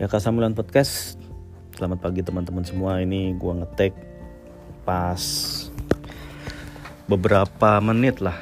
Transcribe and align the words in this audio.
Ya 0.00 0.08
Kasamulan 0.08 0.56
Podcast. 0.56 1.20
Selamat 1.76 2.00
pagi 2.00 2.24
teman-teman 2.24 2.64
semua. 2.64 3.04
Ini 3.04 3.36
gua 3.36 3.60
ngetek 3.60 3.92
pas 4.88 5.20
beberapa 7.04 7.76
menit 7.84 8.24
lah. 8.24 8.32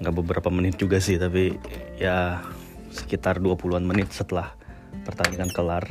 Nggak 0.00 0.16
beberapa 0.16 0.48
menit 0.48 0.80
juga 0.80 1.04
sih 1.04 1.20
Tapi 1.20 1.60
ya 2.00 2.40
sekitar 2.88 3.36
20an 3.36 3.84
menit 3.84 4.16
setelah 4.16 4.56
pertandingan 5.04 5.52
kelar 5.52 5.84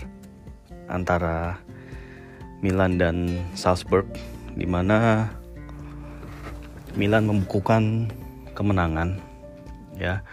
Antara 0.90 1.62
Milan 2.66 2.98
dan 2.98 3.38
Salzburg 3.54 4.10
Di 4.58 4.66
mana 4.66 5.30
Milan 6.98 7.30
membukukan 7.30 8.10
kemenangan 8.58 9.22
ya. 9.94 10.26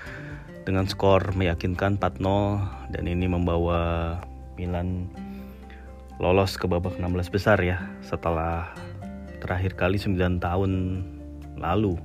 Dengan 0.65 0.89
skor 0.89 1.37
meyakinkan 1.37 2.01
4-0 2.01 2.97
dan 2.97 3.05
ini 3.05 3.28
membawa 3.28 4.17
Milan 4.60 5.09
lolos 6.20 6.60
ke 6.60 6.69
babak 6.69 7.00
16 7.00 7.32
besar 7.32 7.56
ya 7.64 7.80
setelah 8.05 8.77
terakhir 9.41 9.73
kali 9.73 9.96
9 9.96 10.36
tahun 10.36 10.73
lalu. 11.56 11.96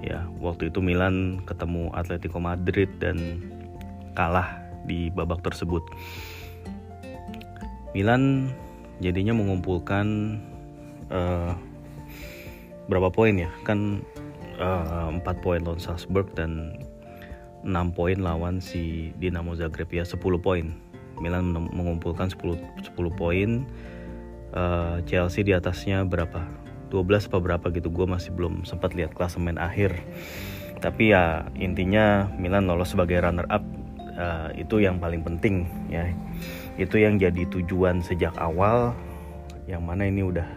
Ya, 0.00 0.24
waktu 0.40 0.72
itu 0.72 0.80
Milan 0.80 1.44
ketemu 1.44 1.92
Atletico 1.92 2.40
Madrid 2.40 2.88
dan 2.96 3.44
kalah 4.16 4.56
di 4.88 5.12
babak 5.12 5.44
tersebut. 5.44 5.84
Milan 7.92 8.48
jadinya 9.04 9.36
mengumpulkan 9.36 10.40
uh, 11.12 11.52
berapa 12.88 13.12
poin 13.12 13.36
ya? 13.36 13.52
Kan 13.68 14.00
uh, 14.56 15.12
4 15.12 15.44
poin 15.44 15.60
lawan 15.60 15.82
Salzburg 15.82 16.32
dan 16.32 16.80
6 17.60 17.68
poin 17.92 18.16
lawan 18.16 18.64
si 18.64 19.12
Dinamo 19.20 19.52
Zagreb 19.52 19.92
ya 19.92 20.08
10 20.08 20.16
poin 20.40 20.89
Milan 21.20 21.52
mengumpulkan 21.52 22.32
10 22.32 22.80
10 22.82 22.96
poin. 23.14 23.68
Uh, 24.50 24.98
Chelsea 25.06 25.46
di 25.46 25.54
atasnya 25.54 26.02
berapa? 26.02 26.42
12 26.90 27.30
apa 27.30 27.38
berapa 27.38 27.66
gitu 27.70 27.86
gue 27.86 28.02
masih 28.02 28.34
belum 28.34 28.66
sempat 28.66 28.98
lihat 28.98 29.14
klasemen 29.14 29.60
akhir. 29.60 29.94
Tapi 30.82 31.14
ya 31.14 31.46
intinya 31.54 32.26
Milan 32.34 32.66
lolos 32.66 32.96
sebagai 32.96 33.22
runner 33.22 33.46
up 33.46 33.62
uh, 34.18 34.50
itu 34.58 34.82
yang 34.82 34.98
paling 34.98 35.22
penting 35.22 35.70
ya. 35.86 36.10
Itu 36.74 36.98
yang 36.98 37.20
jadi 37.20 37.46
tujuan 37.46 38.02
sejak 38.02 38.34
awal. 38.42 38.96
Yang 39.70 39.82
mana 39.86 40.10
ini 40.10 40.26
udah 40.26 40.48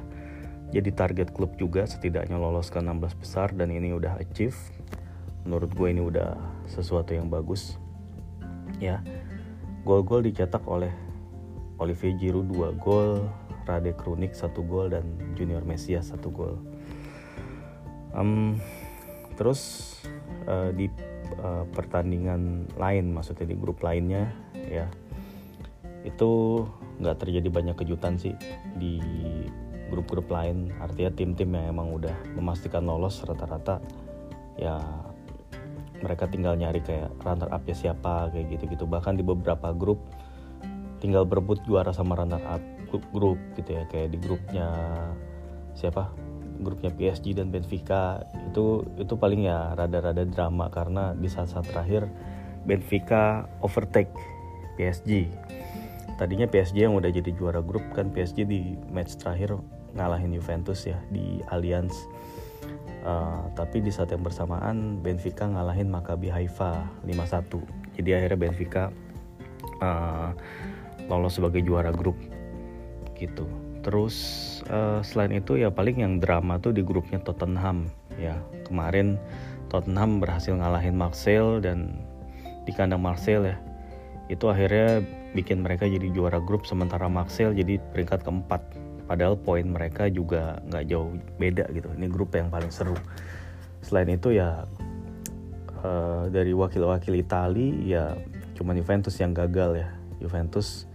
jadi 0.74 0.90
target 0.90 1.38
klub 1.38 1.54
juga 1.62 1.86
setidaknya 1.86 2.42
lolos 2.42 2.74
ke 2.74 2.82
16 2.82 3.22
besar 3.22 3.54
dan 3.54 3.70
ini 3.70 3.94
udah 3.94 4.18
achieve. 4.18 4.58
Menurut 5.46 5.70
gue 5.78 5.88
ini 5.94 6.02
udah 6.02 6.34
sesuatu 6.66 7.14
yang 7.14 7.30
bagus 7.30 7.78
ya 8.82 9.04
Gol-gol 9.84 10.24
dicetak 10.24 10.64
oleh 10.66 10.92
Olivier 11.80 12.16
Giroud 12.16 12.48
2 12.48 12.80
gol, 12.80 13.28
Rade 13.68 13.92
Krunik 13.96 14.32
1 14.32 14.56
gol 14.64 14.92
dan 14.92 15.04
Junior 15.36 15.64
Mesias 15.68 16.12
1 16.12 16.24
gol. 16.32 16.56
Um, 18.16 18.60
terus 19.36 19.96
uh, 20.48 20.72
di 20.72 20.88
uh, 21.42 21.68
pertandingan 21.76 22.72
lain, 22.80 23.12
maksudnya 23.12 23.50
di 23.50 23.58
grup 23.58 23.84
lainnya, 23.84 24.32
ya 24.56 24.88
itu 26.04 26.64
nggak 27.00 27.20
terjadi 27.24 27.48
banyak 27.48 27.76
kejutan 27.80 28.20
sih 28.20 28.36
di 28.80 29.00
grup-grup 29.92 30.32
lain. 30.32 30.72
Artinya 30.80 31.12
tim-tim 31.12 31.52
yang 31.56 31.76
emang 31.76 31.92
udah 31.92 32.16
memastikan 32.40 32.88
lolos 32.88 33.24
rata-rata 33.24 33.84
ya 34.58 34.80
mereka 36.04 36.28
tinggal 36.28 36.60
nyari 36.60 36.84
kayak 36.84 37.10
runner 37.24 37.48
up 37.48 37.64
ya 37.64 37.76
siapa 37.76 38.30
kayak 38.36 38.60
gitu-gitu. 38.60 38.84
Bahkan 38.84 39.16
di 39.16 39.24
beberapa 39.24 39.72
grup 39.72 40.04
tinggal 41.00 41.24
berebut 41.24 41.64
juara 41.64 41.96
sama 41.96 42.20
runner 42.20 42.44
up 42.44 42.62
grup, 42.92 43.06
grup 43.16 43.40
gitu 43.56 43.80
ya. 43.80 43.84
Kayak 43.88 44.14
di 44.14 44.18
grupnya 44.20 44.68
siapa? 45.74 46.12
Grupnya 46.60 46.92
PSG 46.92 47.40
dan 47.40 47.50
Benfica. 47.50 48.22
Itu 48.52 48.84
itu 49.00 49.16
paling 49.16 49.48
ya 49.48 49.72
rada-rada 49.74 50.28
drama 50.28 50.68
karena 50.68 51.16
di 51.16 51.32
saat-saat 51.32 51.72
terakhir 51.72 52.12
Benfica 52.68 53.48
overtake 53.64 54.12
PSG 54.76 55.28
tadinya 56.16 56.46
PSG 56.46 56.86
yang 56.86 56.96
udah 56.96 57.10
jadi 57.10 57.34
juara 57.34 57.60
grup 57.60 57.84
kan 57.92 58.14
PSG 58.14 58.46
di 58.46 58.78
match 58.94 59.18
terakhir 59.18 59.58
ngalahin 59.98 60.34
Juventus 60.34 60.86
ya 60.86 60.98
di 61.10 61.42
Allianz 61.50 61.94
Uh, 63.04 63.52
tapi 63.52 63.84
di 63.84 63.92
saat 63.92 64.16
yang 64.16 64.24
bersamaan 64.24 65.04
Benfica 65.04 65.44
ngalahin 65.44 65.92
Maccabi 65.92 66.32
Haifa 66.32 66.88
5-1. 67.04 68.00
Jadi 68.00 68.10
akhirnya 68.16 68.40
Benfica 68.40 68.84
uh, 69.84 70.32
lolos 71.12 71.36
sebagai 71.36 71.60
juara 71.68 71.92
grup 71.92 72.16
gitu. 73.20 73.44
Terus 73.84 74.16
uh, 74.72 75.04
selain 75.04 75.36
itu 75.36 75.60
ya 75.60 75.68
paling 75.68 76.00
yang 76.00 76.24
drama 76.24 76.56
tuh 76.64 76.72
di 76.72 76.80
grupnya 76.80 77.20
Tottenham 77.20 77.92
ya. 78.16 78.40
Kemarin 78.64 79.20
Tottenham 79.68 80.24
berhasil 80.24 80.56
ngalahin 80.56 80.96
Marseille 80.96 81.60
dan 81.60 82.00
di 82.64 82.72
kandang 82.72 83.04
Marseille 83.04 83.52
ya. 83.52 83.58
Itu 84.32 84.48
akhirnya 84.48 85.04
bikin 85.36 85.60
mereka 85.60 85.90
jadi 85.90 86.08
juara 86.16 86.40
grup 86.40 86.64
sementara 86.64 87.12
Marseille 87.12 87.52
jadi 87.52 87.84
peringkat 87.92 88.24
keempat 88.24 88.64
padahal 89.14 89.38
poin 89.38 89.62
mereka 89.62 90.10
juga 90.10 90.58
nggak 90.66 90.90
jauh 90.90 91.14
beda 91.38 91.70
gitu. 91.70 91.86
Ini 91.94 92.10
grup 92.10 92.34
yang 92.34 92.50
paling 92.50 92.74
seru. 92.74 92.98
Selain 93.86 94.10
itu 94.10 94.34
ya 94.34 94.66
uh, 95.86 96.26
dari 96.34 96.50
wakil-wakil 96.50 97.14
Itali 97.22 97.94
ya 97.94 98.18
cuma 98.58 98.74
Juventus 98.74 99.14
yang 99.22 99.38
gagal 99.38 99.86
ya. 99.86 99.90
Juventus 100.18 100.90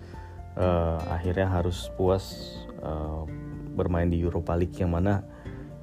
uh, 0.58 0.98
akhirnya 1.14 1.46
harus 1.46 1.94
puas 1.94 2.58
uh, 2.82 3.22
bermain 3.78 4.10
di 4.10 4.18
Europa 4.18 4.58
League 4.58 4.74
yang 4.74 4.90
mana 4.90 5.22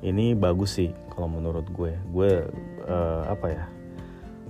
ini 0.04 0.36
bagus 0.36 0.76
sih 0.76 0.92
kalau 1.16 1.32
menurut 1.32 1.64
gue. 1.72 1.96
Gue 2.12 2.44
uh, 2.84 3.24
apa 3.32 3.48
ya 3.48 3.64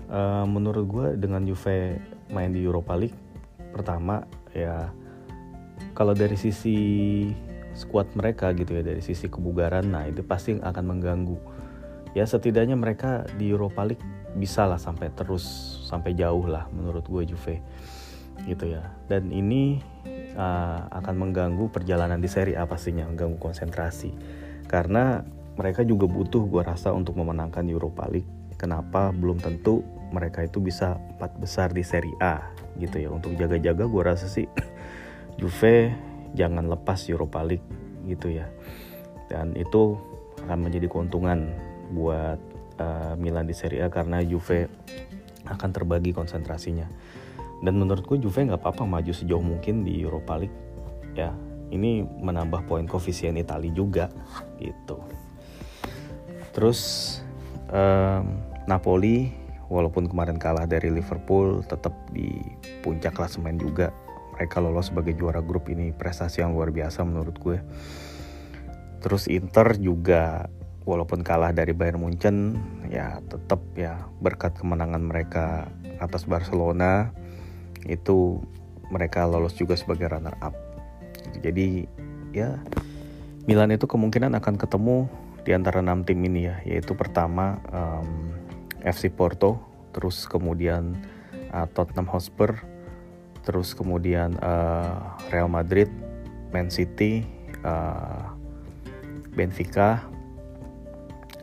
uh, 0.09 0.45
menurut 0.49 0.89
gue 0.89 1.07
dengan 1.21 1.45
Juve 1.45 2.01
main 2.33 2.49
di 2.49 2.65
Europa 2.65 2.97
League 2.97 3.13
pertama 3.69 4.25
ya 4.57 4.89
kalau 5.93 6.17
dari 6.17 6.33
sisi 6.33 6.77
squad 7.75 8.07
mereka 8.15 8.55
gitu 8.55 8.79
ya 8.79 8.81
dari 8.81 9.03
sisi 9.03 9.27
kebugaran 9.27 9.91
nah 9.91 10.07
itu 10.07 10.23
pasti 10.23 10.57
akan 10.57 10.83
mengganggu. 10.95 11.37
Ya 12.15 12.23
setidaknya 12.23 12.79
mereka 12.79 13.27
di 13.35 13.51
Europa 13.51 13.83
League 13.83 14.01
bisa 14.39 14.63
lah 14.63 14.79
sampai 14.79 15.11
terus 15.11 15.43
sampai 15.83 16.15
jauh 16.15 16.47
lah 16.47 16.71
menurut 16.71 17.03
gue 17.05 17.35
Juve. 17.35 17.59
Gitu 18.47 18.71
ya. 18.71 18.87
Dan 19.11 19.35
ini 19.35 19.83
uh, 20.39 20.87
akan 20.91 21.15
mengganggu 21.27 21.67
perjalanan 21.71 22.23
di 22.23 22.31
Serie 22.31 22.55
A 22.55 22.63
pastinya 22.63 23.03
mengganggu 23.03 23.35
konsentrasi. 23.35 24.15
Karena 24.71 25.19
mereka 25.59 25.83
juga 25.83 26.07
butuh 26.07 26.47
gue 26.47 26.63
rasa 26.63 26.95
untuk 26.95 27.19
memenangkan 27.19 27.67
Europa 27.67 28.07
League. 28.07 28.27
Kenapa? 28.55 29.11
Belum 29.11 29.35
tentu 29.35 29.83
mereka 30.15 30.47
itu 30.47 30.63
bisa 30.63 30.95
empat 31.15 31.35
besar 31.35 31.75
di 31.75 31.83
Serie 31.83 32.15
A 32.23 32.39
gitu 32.79 33.03
ya. 33.03 33.11
Untuk 33.11 33.35
jaga-jaga 33.35 33.83
gue 33.87 34.03
rasa 34.03 34.27
sih 34.31 34.47
Juve 35.39 35.91
jangan 36.33 36.65
lepas 36.65 37.05
Europa 37.05 37.45
League 37.45 37.65
gitu 38.09 38.33
ya. 38.33 38.49
Dan 39.29 39.53
itu 39.53 39.97
akan 40.45 40.59
menjadi 40.65 40.89
keuntungan 40.89 41.53
buat 41.93 42.39
uh, 42.81 43.13
Milan 43.17 43.45
di 43.45 43.55
Serie 43.57 43.85
A 43.85 43.89
karena 43.89 44.21
Juve 44.25 44.69
akan 45.45 45.69
terbagi 45.69 46.13
konsentrasinya. 46.13 46.89
Dan 47.61 47.77
menurutku 47.77 48.17
Juve 48.17 48.45
nggak 48.45 48.61
apa-apa 48.61 48.83
maju 48.85 49.11
sejauh 49.13 49.41
mungkin 49.41 49.85
di 49.85 50.01
Europa 50.01 50.37
League. 50.37 50.57
Ya 51.15 51.33
ini 51.73 52.05
menambah 52.05 52.69
poin 52.69 52.85
koefisien 52.85 53.37
Italia 53.37 53.73
juga 53.73 54.05
gitu. 54.61 55.01
Terus 56.53 56.79
um, 57.73 58.39
Napoli 58.69 59.33
walaupun 59.67 60.05
kemarin 60.05 60.37
kalah 60.37 60.69
dari 60.69 60.93
Liverpool 60.93 61.65
tetap 61.65 61.93
di 62.13 62.37
puncak 62.85 63.17
klasemen 63.17 63.57
juga 63.57 63.89
mereka 64.35 64.59
lolos 64.59 64.91
sebagai 64.91 65.15
juara 65.15 65.39
grup 65.39 65.71
ini 65.71 65.95
prestasi 65.95 66.43
yang 66.43 66.51
luar 66.51 66.75
biasa 66.75 67.07
menurut 67.07 67.35
gue. 67.39 67.57
Terus 68.99 69.31
Inter 69.31 69.79
juga 69.79 70.51
walaupun 70.85 71.25
kalah 71.25 71.49
dari 71.51 71.73
Bayern 71.73 71.99
Munchen 71.99 72.61
ya 72.93 73.19
tetap 73.25 73.59
ya 73.73 74.05
berkat 74.21 74.53
kemenangan 74.53 75.01
mereka 75.01 75.65
atas 75.97 76.29
Barcelona 76.29 77.09
itu 77.89 78.39
mereka 78.93 79.25
lolos 79.25 79.57
juga 79.57 79.73
sebagai 79.73 80.05
runner 80.13 80.37
up 80.45 80.53
jadi 81.41 81.89
ya 82.31 82.61
Milan 83.49 83.73
itu 83.73 83.89
kemungkinan 83.89 84.37
akan 84.37 84.55
ketemu 84.61 85.09
di 85.45 85.53
antara 85.53 85.81
enam 85.81 86.05
tim 86.05 86.21
ini 86.21 86.49
ya 86.49 86.61
yaitu 86.65 86.93
pertama 86.93 87.57
um, 87.73 88.33
FC 88.85 89.09
Porto 89.09 89.57
terus 89.89 90.29
kemudian 90.29 90.93
uh, 91.49 91.65
Tottenham 91.73 92.09
Hotspur 92.09 92.61
terus 93.45 93.77
kemudian 93.77 94.35
uh, 94.41 95.15
Real 95.29 95.47
Madrid, 95.47 95.87
Man 96.49 96.73
City, 96.73 97.23
uh, 97.61 98.33
Benfica, 99.37 100.01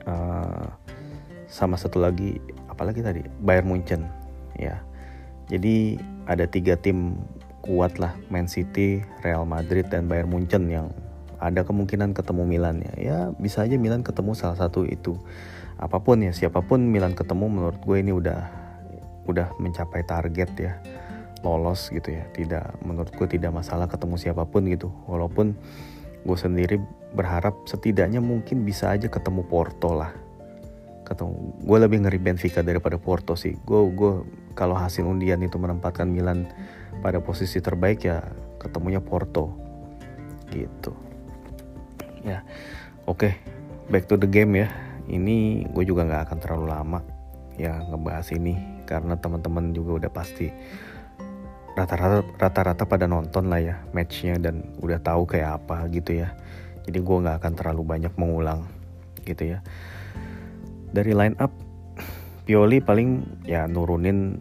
uh, 0.04 0.66
sama 1.46 1.78
satu 1.78 2.02
lagi 2.02 2.42
apalagi 2.66 3.00
tadi 3.00 3.22
Bayern 3.40 3.70
Munchen 3.70 4.10
ya. 4.58 4.82
Jadi 5.46 6.00
ada 6.26 6.44
tiga 6.50 6.74
tim 6.74 7.22
kuat 7.62 8.02
lah 8.02 8.18
Man 8.26 8.50
City, 8.50 9.06
Real 9.22 9.46
Madrid 9.46 9.86
dan 9.86 10.10
Bayern 10.10 10.28
Munchen 10.28 10.66
yang 10.66 10.90
ada 11.38 11.62
kemungkinan 11.62 12.18
ketemu 12.18 12.42
Milan 12.42 12.82
ya. 12.82 12.94
Ya 12.98 13.18
bisa 13.38 13.62
aja 13.62 13.78
Milan 13.78 14.02
ketemu 14.02 14.34
salah 14.34 14.58
satu 14.58 14.82
itu. 14.82 15.14
Apa 15.78 16.02
pun 16.02 16.18
ya, 16.22 16.34
siapa 16.34 16.62
pun 16.62 16.82
Milan 16.82 17.14
ketemu 17.14 17.46
menurut 17.46 17.78
gue 17.82 17.96
ini 17.98 18.10
udah 18.14 18.62
udah 19.26 19.54
mencapai 19.62 20.02
target 20.02 20.50
ya 20.58 20.72
lolos 21.42 21.90
gitu 21.90 22.14
ya. 22.14 22.24
Tidak 22.32 22.82
menurut 22.86 23.12
gue 23.14 23.28
tidak 23.28 23.52
masalah 23.52 23.86
ketemu 23.86 24.16
siapa 24.18 24.46
pun 24.48 24.66
gitu. 24.66 24.90
Walaupun 25.10 25.54
gue 26.22 26.38
sendiri 26.38 26.78
berharap 27.12 27.66
setidaknya 27.68 28.22
mungkin 28.22 28.64
bisa 28.64 28.94
aja 28.94 29.10
ketemu 29.10 29.44
Porto 29.44 29.92
lah 29.92 30.14
ketemu 31.02 31.60
gue 31.60 31.78
lebih 31.82 31.98
ngeri 32.06 32.18
Benfica 32.22 32.64
daripada 32.64 32.96
Porto 32.96 33.34
sih 33.34 33.58
gue 33.58 33.80
gue 33.92 34.12
kalau 34.56 34.72
hasil 34.78 35.04
undian 35.04 35.42
itu 35.42 35.58
menempatkan 35.58 36.08
Milan 36.08 36.48
pada 37.04 37.18
posisi 37.18 37.58
terbaik 37.58 38.06
ya 38.06 38.22
ketemunya 38.56 39.02
Porto 39.02 39.52
gitu 40.48 40.94
ya 42.22 42.40
oke 43.04 43.28
okay. 43.28 43.32
back 43.90 44.06
to 44.06 44.14
the 44.14 44.30
game 44.30 44.54
ya 44.54 44.70
ini 45.10 45.66
gue 45.68 45.84
juga 45.84 46.06
nggak 46.06 46.22
akan 46.30 46.38
terlalu 46.38 46.66
lama 46.70 47.00
ya 47.58 47.82
ngebahas 47.92 48.32
ini 48.32 48.86
karena 48.86 49.18
teman-teman 49.18 49.74
juga 49.74 50.06
udah 50.06 50.10
pasti 50.14 50.48
rata-rata 51.72 52.20
rata-rata 52.36 52.84
pada 52.84 53.08
nonton 53.08 53.48
lah 53.48 53.60
ya 53.60 53.76
matchnya 53.96 54.36
dan 54.36 54.76
udah 54.84 55.00
tahu 55.00 55.24
kayak 55.24 55.62
apa 55.62 55.88
gitu 55.88 56.24
ya. 56.24 56.36
Jadi 56.84 56.98
gue 56.98 57.16
nggak 57.22 57.36
akan 57.40 57.52
terlalu 57.54 57.82
banyak 57.86 58.12
mengulang 58.18 58.66
gitu 59.24 59.56
ya. 59.56 59.58
Dari 60.92 61.12
line 61.16 61.38
up 61.40 61.52
Pioli 62.42 62.82
paling 62.82 63.40
ya 63.46 63.70
nurunin 63.70 64.34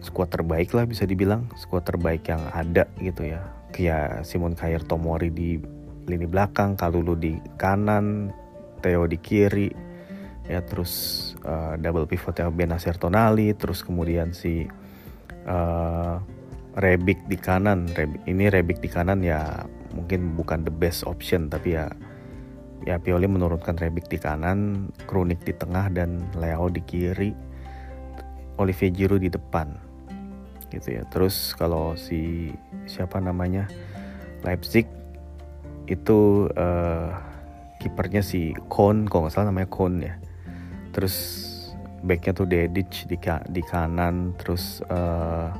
skuad 0.00 0.30
terbaik 0.30 0.70
lah 0.72 0.86
bisa 0.86 1.02
dibilang 1.04 1.50
skuad 1.58 1.82
terbaik 1.84 2.30
yang 2.30 2.40
ada 2.54 2.86
gitu 3.02 3.26
ya. 3.26 3.42
Kayak 3.74 4.22
Simon 4.24 4.54
Kair 4.54 4.80
Tomori 4.86 5.28
di 5.34 5.58
lini 6.06 6.26
belakang 6.26 6.78
Kalulu 6.78 7.18
di 7.18 7.36
kanan 7.58 8.32
Theo 8.80 9.04
di 9.04 9.18
kiri 9.20 9.68
ya 10.48 10.64
terus 10.66 10.92
uh, 11.46 11.78
double 11.78 12.10
pivotnya 12.10 12.50
Benacer 12.50 12.98
Tonali 12.98 13.54
terus 13.54 13.86
kemudian 13.86 14.34
si 14.34 14.66
uh, 15.46 16.16
Rebic 16.78 17.18
di 17.26 17.34
kanan 17.34 17.90
Rebic, 17.90 18.22
ini 18.30 18.46
Rebic 18.46 18.78
di 18.78 18.86
kanan 18.86 19.26
ya 19.26 19.66
mungkin 19.90 20.38
bukan 20.38 20.62
the 20.62 20.70
best 20.70 21.02
option 21.02 21.50
tapi 21.50 21.74
ya 21.74 21.90
ya 22.84 22.96
Pioli 22.96 23.28
menurunkan 23.28 23.76
Rebic 23.76 24.08
di 24.08 24.16
kanan, 24.16 24.88
Kronik 25.04 25.44
di 25.44 25.52
tengah 25.52 25.92
dan 25.92 26.24
Leo 26.36 26.72
di 26.72 26.80
kiri, 26.80 27.32
Olivier 28.56 28.92
Giroud 28.92 29.20
di 29.24 29.30
depan. 29.32 29.76
Gitu 30.70 31.00
ya. 31.00 31.02
Terus 31.10 31.52
kalau 31.56 31.98
si 31.98 32.52
siapa 32.88 33.20
namanya? 33.20 33.68
Leipzig 34.40 34.88
itu 35.84 36.48
uh, 36.56 37.12
kipernya 37.82 38.24
si 38.24 38.56
Kohn, 38.72 39.04
kok 39.04 39.28
nggak 39.28 39.32
salah 39.34 39.52
namanya 39.52 39.68
Kohn 39.68 40.00
ya. 40.00 40.16
Terus 40.96 41.16
backnya 42.00 42.32
tuh 42.32 42.48
Dedic 42.48 43.04
di, 43.04 43.20
di 43.52 43.62
kanan, 43.68 44.32
terus 44.40 44.80
uh, 44.88 45.52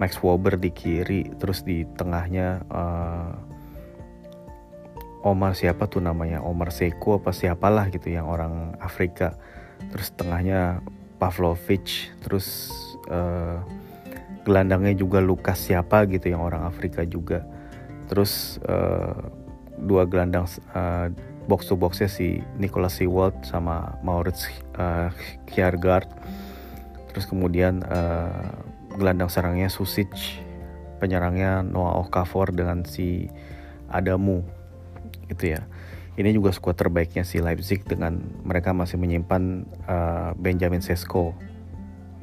Max 0.00 0.16
Wober 0.24 0.56
di 0.56 0.72
kiri, 0.72 1.28
terus 1.36 1.60
di 1.60 1.84
tengahnya 1.84 2.64
uh, 2.72 3.36
Omar 5.20 5.52
siapa 5.52 5.84
tuh 5.84 6.00
namanya? 6.00 6.40
Omar 6.40 6.72
Seko 6.72 7.20
apa 7.20 7.36
siapalah 7.36 7.92
gitu 7.92 8.08
yang 8.08 8.24
orang 8.24 8.80
Afrika. 8.80 9.36
Terus 9.92 10.16
tengahnya 10.16 10.80
Pavlovic 11.20 12.16
terus 12.24 12.72
uh, 13.12 13.60
gelandangnya 14.48 14.96
juga 14.96 15.20
Lukas 15.20 15.60
siapa 15.60 16.08
gitu 16.08 16.32
yang 16.32 16.40
orang 16.40 16.64
Afrika 16.64 17.04
juga. 17.04 17.44
Terus 18.08 18.56
uh, 18.64 19.12
dua 19.76 20.08
gelandang 20.08 20.48
uh, 20.72 21.12
box 21.44 21.68
to 21.68 21.76
boxnya 21.76 22.08
si 22.08 22.40
Nicolas 22.56 22.96
Sewald 22.96 23.36
sama 23.44 24.00
Maurits 24.00 24.48
uh, 24.80 25.12
Kjærgaard 25.44 26.08
terus 27.10 27.26
kemudian 27.26 27.82
uh, 27.90 28.54
gelandang 29.00 29.32
serangnya 29.32 29.72
Susic 29.72 30.12
penyerangnya 31.00 31.64
Noah 31.64 32.04
Okafor 32.04 32.52
dengan 32.52 32.84
si 32.84 33.32
Adamu 33.88 34.44
gitu 35.32 35.56
ya. 35.56 35.64
Ini 36.20 36.36
juga 36.36 36.52
skuad 36.52 36.76
terbaiknya 36.76 37.24
si 37.24 37.40
Leipzig 37.40 37.80
dengan 37.88 38.20
mereka 38.44 38.76
masih 38.76 39.00
menyimpan 39.00 39.64
uh, 39.88 40.30
Benjamin 40.36 40.84
Sesko 40.84 41.32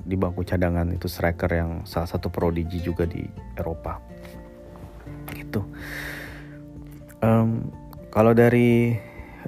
di 0.06 0.14
bangku 0.14 0.46
cadangan 0.46 0.86
itu 0.94 1.10
striker 1.10 1.50
yang 1.50 1.72
salah 1.90 2.06
satu 2.06 2.30
prodigi 2.30 2.78
juga 2.80 3.10
di 3.10 3.26
Eropa. 3.58 3.98
Gitu. 5.34 5.66
Um, 7.26 7.74
kalau 8.14 8.38
dari 8.38 8.94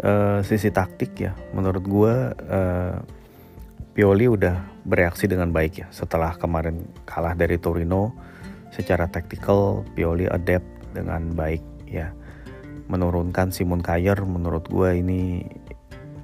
uh, 0.02 0.42
sisi 0.42 0.74
taktik 0.74 1.14
ya, 1.16 1.38
menurut 1.54 1.84
gue 1.86 2.16
uh, 2.34 2.98
Pioli 3.94 4.30
udah 4.30 4.86
bereaksi 4.86 5.26
dengan 5.26 5.50
baik 5.50 5.74
ya 5.84 5.88
setelah 5.90 6.38
kemarin 6.38 6.86
kalah 7.10 7.34
dari 7.34 7.58
Torino. 7.58 8.14
Secara 8.70 9.10
taktikal 9.10 9.82
Pioli 9.98 10.30
adapt 10.30 10.66
dengan 10.94 11.34
baik 11.34 11.62
ya. 11.90 12.14
Menurunkan 12.90 13.54
Simon 13.54 13.82
Kayer 13.82 14.18
menurut 14.26 14.66
gue 14.70 14.90
ini 14.98 15.46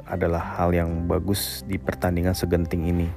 adalah 0.06 0.62
hal 0.62 0.74
yang 0.74 1.10
bagus 1.10 1.66
di 1.66 1.82
pertandingan 1.82 2.38
segenting 2.38 2.86
ini. 2.86 3.10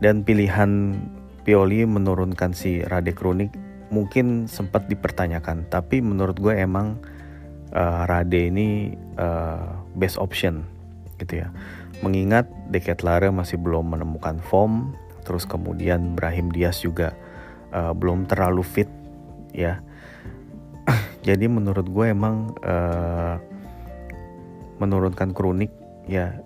Dan 0.00 0.24
pilihan 0.24 0.96
Pioli 1.44 1.88
menurunkan 1.88 2.52
si 2.52 2.84
Rade 2.84 3.16
Kronik 3.16 3.52
mungkin 3.90 4.46
sempat 4.46 4.86
dipertanyakan 4.86 5.66
tapi 5.66 5.98
menurut 5.98 6.38
gue 6.38 6.54
emang 6.54 7.02
uh, 7.74 8.06
Rade 8.06 8.48
ini 8.48 8.94
uh, 9.18 9.82
best 9.98 10.16
option 10.16 10.62
gitu 11.18 11.44
ya 11.44 11.48
mengingat 12.00 12.48
Lare 13.02 13.28
masih 13.28 13.60
belum 13.60 13.92
menemukan 13.92 14.40
form 14.40 14.96
terus 15.24 15.44
kemudian 15.44 16.16
Brahim 16.16 16.48
Diaz 16.50 16.80
juga 16.80 17.12
uh, 17.70 17.92
belum 17.92 18.26
terlalu 18.26 18.64
fit 18.64 18.90
ya. 19.52 19.78
Jadi 21.28 21.46
menurut 21.46 21.86
gue 21.86 22.06
emang 22.10 22.56
uh, 22.64 23.36
menurunkan 24.80 25.36
kronik 25.36 25.70
ya 26.08 26.40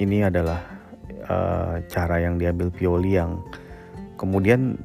ini 0.00 0.24
adalah 0.24 0.64
uh, 1.28 1.78
cara 1.86 2.24
yang 2.24 2.40
diambil 2.40 2.72
Pioli 2.72 3.20
yang 3.20 3.44
kemudian 4.16 4.80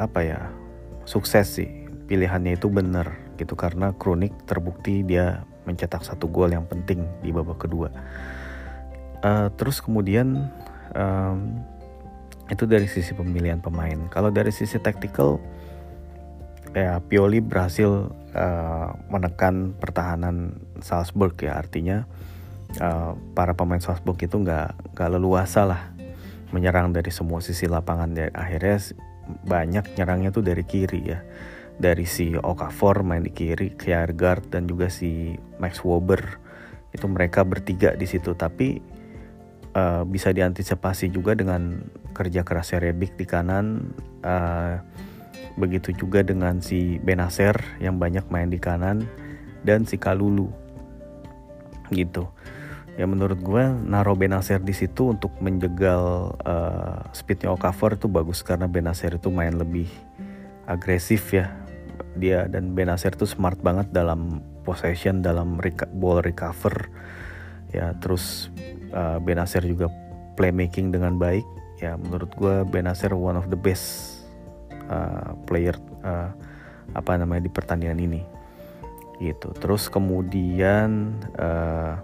apa 0.00 0.20
ya 0.24 0.40
sukses 1.04 1.60
sih. 1.60 1.70
Pilihannya 2.10 2.58
itu 2.58 2.66
benar 2.66 3.14
gitu. 3.38 3.54
Karena 3.54 3.94
kronik 3.94 4.34
terbukti 4.48 5.06
dia 5.06 5.46
mencetak 5.68 6.02
satu 6.02 6.26
gol 6.26 6.50
yang 6.50 6.66
penting 6.66 7.06
di 7.22 7.30
babak 7.30 7.62
kedua 7.68 7.92
uh, 9.24 9.48
terus 9.54 9.80
kemudian 9.80 10.48
um, 10.94 11.60
itu 12.50 12.66
dari 12.66 12.90
sisi 12.90 13.14
pemilihan 13.14 13.62
pemain. 13.62 14.10
Kalau 14.10 14.34
dari 14.34 14.50
sisi 14.50 14.76
tactical 14.82 15.38
ya 16.74 17.02
Pioli 17.02 17.42
berhasil 17.42 18.10
uh, 18.34 18.88
menekan 19.10 19.74
pertahanan 19.78 20.58
Salzburg 20.82 21.34
ya 21.42 21.58
artinya 21.58 22.06
uh, 22.78 23.14
para 23.34 23.54
pemain 23.54 23.82
Salzburg 23.82 24.18
itu 24.22 24.38
nggak 24.38 24.94
nggak 24.94 25.10
leluasa 25.18 25.66
lah 25.66 25.82
menyerang 26.50 26.90
dari 26.90 27.14
semua 27.14 27.38
sisi 27.38 27.70
lapangan. 27.70 28.10
Dan 28.10 28.34
akhirnya 28.34 28.82
banyak 29.46 29.94
nyerangnya 29.94 30.30
tuh 30.34 30.42
dari 30.42 30.66
kiri 30.66 31.00
ya. 31.06 31.22
Dari 31.80 32.04
si 32.04 32.36
Okafor 32.36 33.00
main 33.00 33.24
di 33.24 33.32
kiri, 33.32 33.72
Kjaergaard 33.72 34.52
dan 34.52 34.68
juga 34.68 34.92
si 34.92 35.32
Max 35.56 35.80
Wober 35.80 36.20
itu 36.92 37.06
mereka 37.08 37.40
bertiga 37.46 37.94
di 37.94 38.04
situ 38.04 38.34
tapi 38.34 38.82
uh, 39.74 40.02
bisa 40.06 40.34
diantisipasi 40.34 41.12
juga 41.12 41.34
dengan 41.34 41.84
kerja 42.16 42.42
keras 42.42 42.74
Rebic 42.74 43.14
di 43.14 43.26
kanan 43.26 43.94
uh, 44.22 44.82
Begitu 45.58 45.92
juga 45.92 46.22
dengan 46.22 46.62
si 46.62 46.96
Benacer 47.02 47.58
yang 47.82 47.98
banyak 47.98 48.24
main 48.32 48.48
di 48.48 48.56
kanan 48.56 49.04
dan 49.66 49.84
si 49.84 49.98
Kalulu. 49.98 50.48
Gitu. 51.90 52.24
Ya 52.96 53.04
menurut 53.08 53.40
gue 53.40 53.64
naro 53.84 54.16
Benacer 54.16 54.60
di 54.64 54.72
situ 54.76 55.12
untuk 55.12 55.32
menjegal 55.44 56.36
uh, 56.44 57.04
speednya 57.12 57.52
Okafor 57.52 58.00
itu 58.00 58.06
bagus 58.06 58.40
karena 58.40 58.68
Benacer 58.70 59.20
itu 59.20 59.28
main 59.32 59.56
lebih 59.56 59.88
agresif 60.64 61.28
ya. 61.34 61.50
Dia 62.16 62.46
dan 62.48 62.72
Benacer 62.72 63.12
itu 63.12 63.26
smart 63.26 63.58
banget 63.60 63.92
dalam 63.92 64.40
possession, 64.62 65.20
dalam 65.20 65.58
ball 65.92 66.22
recover. 66.22 66.88
Ya 67.70 67.94
terus 68.00 68.48
uh, 68.94 69.18
Benacer 69.22 69.62
juga 69.66 69.88
playmaking 70.38 70.94
dengan 70.94 71.16
baik. 71.16 71.44
Ya 71.80 71.96
menurut 71.96 72.30
gue 72.36 72.64
Benacer 72.68 73.16
one 73.16 73.36
of 73.40 73.48
the 73.48 73.58
best 73.58 74.20
uh, 74.88 75.32
player 75.48 75.74
uh, 76.04 76.30
apa 76.92 77.10
namanya 77.16 77.48
di 77.48 77.52
pertandingan 77.52 78.00
ini. 78.00 78.22
Gitu. 79.20 79.52
Terus 79.60 79.88
kemudian 79.92 81.16
uh, 81.36 82.00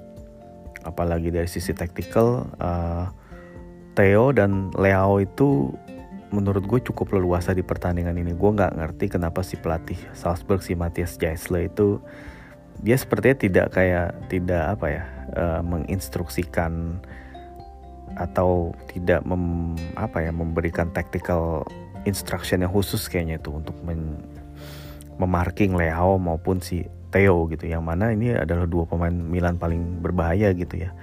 apalagi 0.85 1.33
dari 1.33 1.49
sisi 1.49 1.73
taktikal 1.73 2.47
uh, 2.61 3.09
Theo 3.97 4.31
dan 4.37 4.69
Leo 4.77 5.25
itu 5.25 5.73
menurut 6.29 6.69
gue 6.69 6.81
cukup 6.85 7.17
leluasa 7.17 7.57
di 7.57 7.65
pertandingan 7.65 8.21
ini. 8.21 8.37
Gue 8.37 8.53
nggak 8.53 8.77
ngerti 8.77 9.17
kenapa 9.17 9.41
si 9.41 9.57
pelatih 9.57 9.97
Salzburg 10.13 10.61
si 10.61 10.77
Matthias 10.77 11.17
Jaisle 11.17 11.73
itu 11.73 12.01
dia 12.85 12.97
sepertinya 13.01 13.37
tidak 13.41 13.67
kayak 13.73 14.13
tidak 14.29 14.77
apa 14.77 14.87
ya 14.93 15.05
uh, 15.35 15.65
menginstruksikan 15.67 17.03
atau 18.17 18.73
tidak 18.89 19.27
mem, 19.27 19.75
apa 19.99 20.25
ya 20.25 20.33
memberikan 20.33 20.89
tactical 20.95 21.67
instruction 22.07 22.63
yang 22.65 22.73
khusus 22.73 23.11
kayaknya 23.11 23.37
itu 23.43 23.51
untuk 23.53 23.77
men, 23.83 24.23
memarking 25.19 25.75
Leo 25.75 26.17
maupun 26.17 26.63
si 26.63 26.87
Theo 27.11 27.51
gitu. 27.51 27.67
Yang 27.69 27.83
mana 27.85 28.15
ini 28.15 28.33
adalah 28.33 28.65
dua 28.65 28.87
pemain 28.89 29.13
Milan 29.13 29.61
paling 29.61 30.01
berbahaya 30.01 30.55
gitu 30.57 30.81
ya. 30.81 30.95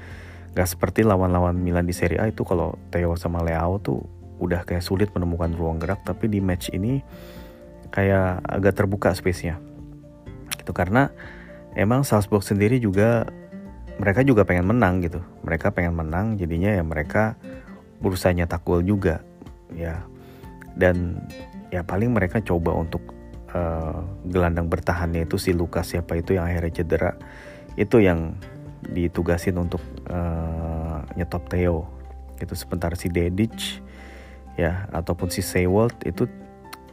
Gak 0.54 0.70
seperti 0.70 1.02
lawan-lawan 1.02 1.58
Milan 1.58 1.90
di 1.90 1.94
Serie 1.94 2.22
A 2.22 2.30
itu 2.30 2.46
kalau 2.46 2.78
Theo 2.94 3.18
sama 3.18 3.42
Leo 3.42 3.82
tuh 3.82 4.02
udah 4.42 4.66
kayak 4.66 4.84
sulit 4.84 5.10
menemukan 5.14 5.54
ruang 5.56 5.78
gerak 5.80 6.04
tapi 6.04 6.28
di 6.28 6.44
match 6.44 6.74
ini 6.74 7.00
kayak 7.94 8.42
agak 8.46 8.74
terbuka 8.74 9.14
space-nya. 9.14 9.62
Gitu 10.58 10.72
karena 10.74 11.14
emang 11.78 12.06
Salzburg 12.06 12.42
sendiri 12.46 12.78
juga 12.82 13.26
mereka 13.98 14.26
juga 14.26 14.48
pengen 14.48 14.70
menang 14.74 15.04
gitu. 15.06 15.22
Mereka 15.46 15.74
pengen 15.76 15.94
menang 15.98 16.40
jadinya 16.40 16.74
ya 16.74 16.84
mereka 16.86 17.38
berusaha 18.02 18.34
nyetak 18.34 18.66
gol 18.66 18.82
juga 18.82 19.22
ya. 19.74 20.02
Dan 20.74 21.22
ya 21.70 21.86
paling 21.86 22.14
mereka 22.14 22.42
coba 22.42 22.74
untuk 22.74 23.02
uh, 23.54 24.02
gelandang 24.26 24.70
bertahannya 24.70 25.30
itu 25.30 25.38
si 25.38 25.54
Lukas 25.54 25.94
siapa 25.94 26.18
itu 26.18 26.38
yang 26.38 26.50
akhirnya 26.50 26.74
cedera 26.82 27.12
itu 27.78 28.02
yang 28.02 28.38
ditugasin 28.84 29.58
untuk 29.58 29.82
uh, 30.10 31.06
nyetop 31.14 31.46
Theo. 31.50 31.86
Itu 32.42 32.58
sebentar 32.58 32.94
si 32.98 33.08
Dedic 33.08 33.82
ya 34.54 34.86
ataupun 34.94 35.34
si 35.34 35.42
Seiwald 35.42 35.98
itu 36.06 36.30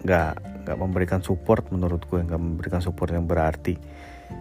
nggak 0.01 0.65
nggak 0.65 0.77
memberikan 0.81 1.21
support 1.21 1.69
menurut 1.69 2.05
gue 2.09 2.21
nggak 2.25 2.41
memberikan 2.41 2.81
support 2.81 3.13
yang 3.13 3.29
berarti. 3.29 3.77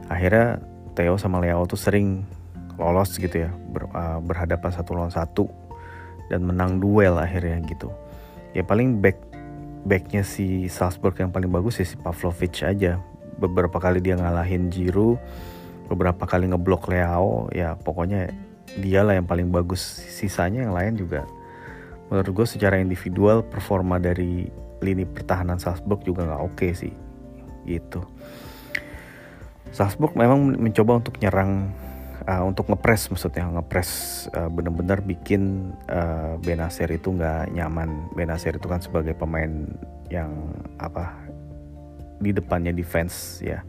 Akhirnya 0.08 0.60
Theo 0.96 1.16
sama 1.16 1.40
Leo 1.40 1.64
tuh 1.68 1.80
sering 1.80 2.39
lolos 2.80 3.20
gitu 3.20 3.46
ya 3.46 3.52
ber, 3.52 3.92
uh, 3.92 4.24
berhadapan 4.24 4.72
satu 4.72 4.96
lawan 4.96 5.12
satu 5.12 5.46
dan 6.32 6.48
menang 6.48 6.80
duel 6.80 7.20
akhirnya 7.20 7.60
gitu. 7.68 7.92
Ya 8.56 8.64
paling 8.64 9.04
back 9.04 9.20
backnya 9.84 10.24
si 10.26 10.72
Salzburg 10.72 11.16
yang 11.20 11.30
paling 11.30 11.52
bagus 11.52 11.84
ya 11.84 11.86
si 11.86 12.00
Pavlovic 12.00 12.64
aja. 12.64 12.98
Beberapa 13.40 13.80
kali 13.80 14.00
dia 14.00 14.16
ngalahin 14.16 14.72
Giroud 14.72 15.20
beberapa 15.90 16.30
kali 16.30 16.46
ngeblok 16.54 16.86
Leo 16.94 17.50
ya 17.50 17.74
pokoknya 17.74 18.30
dialah 18.80 19.20
yang 19.20 19.28
paling 19.28 19.52
bagus. 19.52 19.82
Sisanya 20.08 20.64
yang 20.66 20.74
lain 20.74 20.96
juga 20.96 21.28
menurut 22.10 22.32
gue 22.42 22.48
secara 22.48 22.82
individual 22.82 23.46
performa 23.46 24.02
dari 24.02 24.50
lini 24.80 25.04
pertahanan 25.06 25.60
Salzburg 25.60 26.02
juga 26.08 26.26
nggak 26.26 26.42
oke 26.42 26.56
okay 26.56 26.72
sih 26.74 26.94
gitu. 27.68 28.02
Salzburg 29.70 30.18
memang 30.18 30.58
mencoba 30.58 30.98
untuk 30.98 31.22
nyerang 31.22 31.70
uh, 32.28 32.44
untuk 32.44 32.68
ngepres 32.68 33.08
maksudnya 33.14 33.48
ngepres 33.48 33.92
uh, 34.36 34.50
bener-bener 34.52 35.00
bikin 35.00 35.72
uh, 35.88 36.36
Benacer 36.42 36.90
itu 36.92 37.14
nggak 37.14 37.54
nyaman. 37.56 38.12
Benacer 38.18 38.58
itu 38.58 38.68
kan 38.68 38.82
sebagai 38.84 39.16
pemain 39.16 39.70
yang 40.10 40.32
apa 40.82 41.16
di 42.20 42.36
depannya 42.36 42.76
defense 42.76 43.40
ya. 43.40 43.64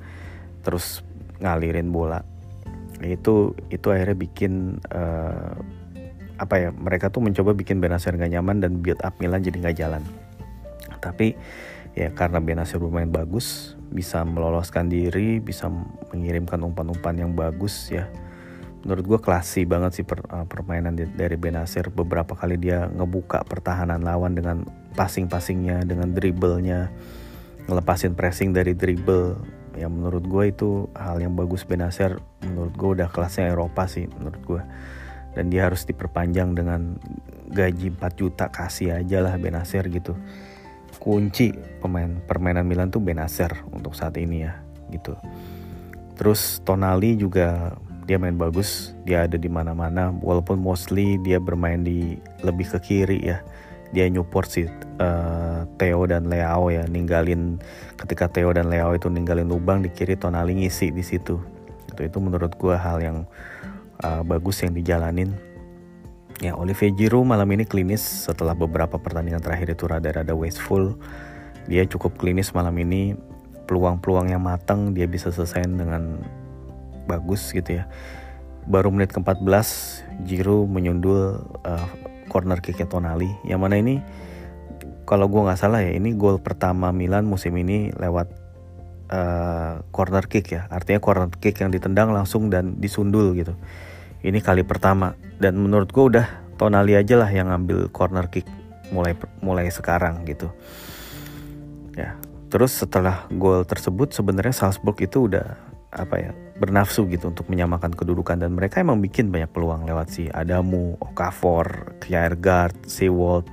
Terus 0.65 1.05
ngalirin 1.39 1.93
bola. 1.93 2.25
Itu 3.01 3.55
itu 3.71 3.87
akhirnya 3.93 4.17
bikin 4.19 4.83
uh, 4.91 5.55
apa 6.41 6.55
ya 6.57 6.71
mereka 6.73 7.13
tuh 7.13 7.21
mencoba 7.21 7.53
bikin 7.53 7.79
Benacer 7.79 8.17
nggak 8.17 8.33
nyaman 8.33 8.65
dan 8.65 8.81
build 8.81 9.01
up 9.05 9.15
Milan 9.23 9.45
jadi 9.45 9.57
nggak 9.61 9.77
jalan. 9.77 10.03
Tapi 10.99 11.37
ya 11.95 12.11
karena 12.15 12.39
Benacer 12.39 12.79
bermain 12.79 13.11
bagus 13.11 13.75
bisa 13.91 14.23
meloloskan 14.23 14.87
diri 14.87 15.43
bisa 15.43 15.67
mengirimkan 16.15 16.63
umpan-umpan 16.63 17.19
yang 17.19 17.35
bagus 17.35 17.91
ya 17.91 18.07
menurut 18.81 19.05
gue 19.05 19.21
klasi 19.21 19.69
banget 19.69 20.01
sih 20.01 20.07
per, 20.09 20.25
uh, 20.33 20.49
permainan 20.49 20.97
dari 20.97 21.37
Benasir 21.37 21.93
beberapa 21.93 22.33
kali 22.33 22.57
dia 22.57 22.89
ngebuka 22.89 23.45
pertahanan 23.45 24.01
lawan 24.01 24.33
dengan 24.33 24.65
passing-passingnya 24.97 25.85
dengan 25.85 26.17
dribblenya 26.17 26.89
ngelepasin 27.69 28.17
pressing 28.17 28.51
dari 28.57 28.73
dribble. 28.73 29.37
Ya 29.79 29.87
menurut 29.87 30.27
gue 30.27 30.45
itu 30.51 30.91
hal 30.99 31.23
yang 31.23 31.39
bagus 31.39 31.63
Benasir 31.63 32.19
menurut 32.43 32.75
gue 32.75 32.91
udah 33.01 33.09
kelasnya 33.13 33.53
Eropa 33.53 33.87
sih 33.87 34.11
menurut 34.19 34.43
gue 34.43 34.63
dan 35.39 35.47
dia 35.47 35.71
harus 35.71 35.87
diperpanjang 35.87 36.59
dengan 36.59 36.99
gaji 37.55 37.95
4 37.95 38.03
juta 38.19 38.51
kasih 38.51 38.99
aja 38.99 39.23
lah 39.23 39.39
Benasir 39.39 39.87
gitu. 39.93 40.17
Kunci 41.01 41.55
pemain 41.81 42.19
permainan 42.27 42.67
Milan 42.67 42.91
tuh 42.91 43.01
Benasir 43.01 43.53
untuk 43.71 43.95
saat 43.95 44.19
ini 44.19 44.43
ya 44.43 44.59
gitu. 44.91 45.15
Terus 46.19 46.61
Tonali 46.67 47.17
juga 47.17 47.73
dia 48.11 48.19
main 48.19 48.35
bagus 48.35 48.91
dia 49.07 49.31
ada 49.31 49.39
di 49.39 49.47
mana-mana 49.47 50.11
walaupun 50.11 50.59
mostly 50.59 51.15
dia 51.23 51.39
bermain 51.39 51.79
di 51.87 52.19
lebih 52.43 52.67
ke 52.75 52.79
kiri 52.83 53.23
ya. 53.23 53.39
Dia 53.95 54.11
nyupport 54.11 54.47
si 54.51 54.67
uh, 54.67 55.63
Theo 55.79 56.11
dan 56.11 56.27
Leo 56.27 56.75
ya 56.75 56.83
ninggalin 56.91 57.63
ketika 58.03 58.27
Theo 58.27 58.51
dan 58.51 58.67
Leo 58.67 58.91
itu 58.99 59.07
ninggalin 59.07 59.47
lubang 59.47 59.87
di 59.87 59.95
kiri 59.95 60.19
Tonali 60.19 60.59
ngisi 60.59 60.91
di 60.91 61.07
situ. 61.07 61.39
Itu 61.87 62.03
itu 62.03 62.19
menurut 62.19 62.59
gue 62.59 62.75
hal 62.75 62.99
yang 62.99 63.19
uh, 64.03 64.27
bagus 64.27 64.67
yang 64.67 64.75
dijalanin. 64.75 65.31
Ya 66.43 66.59
Olivier 66.59 66.91
Giroud 66.91 67.31
malam 67.31 67.47
ini 67.55 67.63
klinis 67.63 68.03
setelah 68.03 68.59
beberapa 68.59 68.99
pertandingan 68.99 69.43
terakhir 69.43 69.71
itu 69.71 69.87
rada-rada 69.87 70.35
wasteful. 70.35 70.99
Dia 71.71 71.87
cukup 71.87 72.19
klinis 72.19 72.51
malam 72.59 72.75
ini. 72.75 73.15
Peluang-peluang 73.71 74.35
yang 74.35 74.43
matang 74.43 74.99
dia 74.99 75.07
bisa 75.07 75.31
selesai 75.31 75.63
dengan 75.63 76.27
bagus 77.11 77.51
gitu 77.51 77.83
ya. 77.83 77.91
Baru 78.71 78.95
menit 78.95 79.11
ke-14 79.11 79.67
Jiro 80.23 80.71
menyundul 80.71 81.43
uh, 81.67 81.89
corner 82.31 82.63
kicknya 82.63 82.87
Tonali. 82.87 83.27
Yang 83.43 83.61
mana 83.61 83.75
ini 83.83 83.95
kalau 85.03 85.27
gue 85.27 85.43
nggak 85.43 85.59
salah 85.59 85.83
ya 85.83 85.91
ini 85.91 86.15
gol 86.15 86.39
pertama 86.39 86.95
Milan 86.95 87.27
musim 87.27 87.59
ini 87.59 87.91
lewat 87.91 88.31
uh, 89.11 89.83
corner 89.91 90.31
kick 90.31 90.55
ya. 90.55 90.71
Artinya 90.71 91.03
corner 91.03 91.27
kick 91.35 91.59
yang 91.59 91.75
ditendang 91.75 92.15
langsung 92.15 92.47
dan 92.47 92.79
disundul 92.79 93.35
gitu. 93.35 93.59
Ini 94.23 94.39
kali 94.39 94.63
pertama. 94.63 95.19
Dan 95.43 95.59
menurut 95.59 95.91
gue 95.91 96.05
udah 96.17 96.27
Tonali 96.55 96.95
aja 96.95 97.19
lah 97.19 97.33
yang 97.33 97.51
ngambil 97.51 97.91
corner 97.91 98.31
kick 98.31 98.47
mulai 98.95 99.19
mulai 99.43 99.67
sekarang 99.73 100.23
gitu. 100.29 100.53
Ya 101.99 102.15
terus 102.51 102.75
setelah 102.75 103.31
gol 103.31 103.63
tersebut 103.63 104.11
sebenarnya 104.11 104.51
Salzburg 104.51 104.99
itu 104.99 105.31
udah 105.31 105.55
apa 105.95 106.17
ya 106.19 106.31
bernafsu 106.61 107.09
gitu 107.09 107.33
untuk 107.33 107.49
menyamakan 107.49 107.97
kedudukan. 107.97 108.37
Dan 108.37 108.53
mereka 108.53 108.85
emang 108.85 109.01
bikin 109.01 109.33
banyak 109.33 109.49
peluang 109.49 109.89
lewat 109.89 110.13
si 110.13 110.29
Adamu, 110.29 111.01
Okafor, 111.01 111.97
Kjaergaard, 112.05 112.85
Seawold 112.85 113.49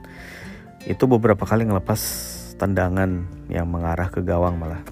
itu 0.83 1.03
beberapa 1.07 1.43
kali 1.43 1.67
ngelepas 1.67 1.99
tendangan 2.59 3.27
yang 3.47 3.67
mengarah 3.71 4.11
ke 4.11 4.19
gawang 4.23 4.59
malah. 4.59 4.83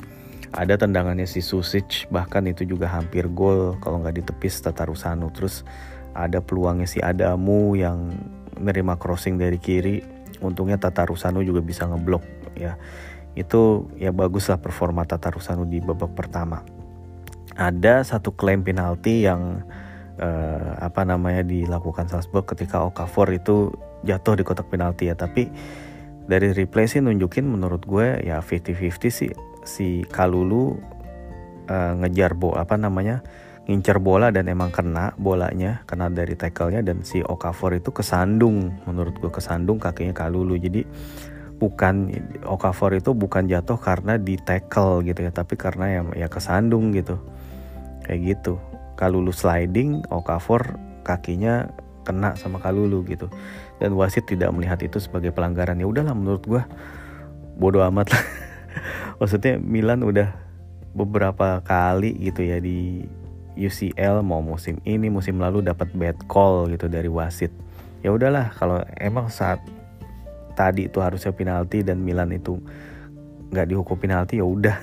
Ada 0.55 0.79
tendangannya 0.87 1.27
si 1.27 1.43
Susic 1.43 2.07
bahkan 2.07 2.47
itu 2.47 2.63
juga 2.63 2.87
hampir 2.87 3.27
gol 3.27 3.75
kalau 3.83 3.99
nggak 3.99 4.23
ditepis 4.23 4.63
Tatarusanu 4.63 5.27
terus 5.35 5.67
ada 6.15 6.39
peluangnya 6.39 6.87
si 6.87 7.03
Adamu 7.03 7.75
yang 7.75 8.15
menerima 8.55 8.95
crossing 8.95 9.35
dari 9.35 9.59
kiri. 9.59 9.99
Untungnya 10.39 10.79
Tatarusanu 10.79 11.43
juga 11.43 11.59
bisa 11.59 11.83
ngeblok 11.87 12.23
ya. 12.55 12.79
Itu 13.35 13.91
ya 13.99 14.15
bagus 14.15 14.47
lah 14.47 14.59
performa 14.59 15.03
Tatarusanu 15.03 15.67
di 15.67 15.83
babak 15.83 16.15
pertama 16.15 16.63
ada 17.55 18.03
satu 18.03 18.35
klaim 18.35 18.61
penalti 18.61 19.23
yang 19.23 19.63
uh, 20.19 20.71
apa 20.79 21.07
namanya 21.07 21.43
dilakukan 21.43 22.07
Salzburg 22.11 22.47
ketika 22.47 22.83
Okafor 22.83 23.31
itu 23.31 23.71
jatuh 24.03 24.35
di 24.35 24.43
kotak 24.43 24.67
penalti 24.67 25.07
ya. 25.07 25.15
Tapi 25.15 25.47
dari 26.27 26.51
replay 26.51 26.87
sih 26.87 26.99
nunjukin 26.99 27.47
menurut 27.47 27.83
gue 27.87 28.19
ya 28.23 28.43
50-50 28.43 29.07
sih. 29.07 29.31
Si 29.65 30.03
Kalulu 30.11 30.77
uh, 31.71 31.93
ngejar 32.03 32.37
bola 32.37 32.67
apa 32.67 32.75
namanya 32.77 33.23
ngincer 33.65 33.97
bola 33.97 34.29
dan 34.29 34.45
emang 34.45 34.69
kena 34.69 35.17
bolanya 35.17 35.81
kena 35.89 36.13
dari 36.13 36.37
tackle-nya 36.37 36.85
dan 36.85 37.01
si 37.01 37.25
Okafor 37.25 37.73
itu 37.73 37.89
kesandung 37.89 38.77
menurut 38.85 39.17
gue 39.17 39.31
kesandung 39.33 39.81
kakinya 39.81 40.13
Kalulu. 40.13 40.59
Jadi 40.59 40.85
bukan 41.55 42.11
Okafor 42.43 42.99
itu 42.99 43.15
bukan 43.15 43.47
jatuh 43.47 43.79
karena 43.79 44.19
di 44.19 44.35
tackle 44.35 45.01
gitu 45.07 45.23
ya 45.23 45.31
tapi 45.31 45.55
karena 45.55 45.87
ya 45.87 46.01
ya 46.13 46.27
kesandung 46.27 46.91
gitu 46.91 47.15
kayak 48.05 48.37
gitu. 48.37 48.61
Kalulu 48.95 49.33
sliding 49.33 50.05
Okafor 50.13 50.77
kakinya 51.01 51.67
kena 52.05 52.37
sama 52.37 52.61
Kalulu 52.61 53.01
gitu. 53.09 53.27
Dan 53.81 53.97
wasit 53.97 54.29
tidak 54.29 54.53
melihat 54.53 54.79
itu 54.85 55.01
sebagai 55.01 55.33
pelanggaran. 55.33 55.81
Ya 55.81 55.89
udahlah 55.89 56.13
menurut 56.13 56.45
gue 56.45 56.61
bodoh 57.57 57.81
amat 57.89 58.13
lah. 58.13 58.23
Maksudnya 59.19 59.57
Milan 59.57 60.05
udah 60.05 60.31
beberapa 60.95 61.59
kali 61.65 62.15
gitu 62.23 62.45
ya 62.45 62.61
di 62.63 63.03
UCL 63.55 64.23
mau 64.23 64.43
musim 64.43 64.79
ini 64.83 65.07
musim 65.11 65.39
lalu 65.39 65.63
dapat 65.63 65.91
bad 65.91 66.15
call 66.29 66.71
gitu 66.71 66.87
dari 66.87 67.11
wasit. 67.11 67.51
Ya 68.05 68.13
udahlah 68.13 68.53
kalau 68.55 68.79
emang 68.99 69.27
saat 69.27 69.59
tadi 70.55 70.87
itu 70.87 71.03
harusnya 71.03 71.35
penalti 71.35 71.83
dan 71.83 71.99
Milan 71.99 72.31
itu 72.31 72.59
nggak 73.51 73.67
dihukum 73.71 73.95
penalti 73.99 74.39
ya 74.39 74.45
udah 74.47 74.75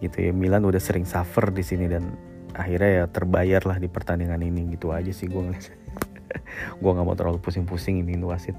gitu 0.00 0.16
ya. 0.18 0.32
Milan 0.32 0.64
udah 0.64 0.80
sering 0.80 1.04
suffer 1.04 1.48
di 1.52 1.64
sini 1.64 1.86
dan 1.86 2.16
akhirnya 2.56 2.90
ya 2.90 3.04
terbayar 3.06 3.62
lah 3.64 3.76
di 3.78 3.86
pertandingan 3.86 4.40
ini. 4.40 4.74
Gitu 4.74 4.90
aja 4.90 5.12
sih 5.12 5.28
gue 5.28 5.40
ngeliat. 5.40 5.66
Gue 6.82 6.90
nggak 6.90 7.06
mau 7.06 7.16
terlalu 7.18 7.38
pusing-pusing 7.42 8.02
ini 8.02 8.18
wasit. 8.22 8.54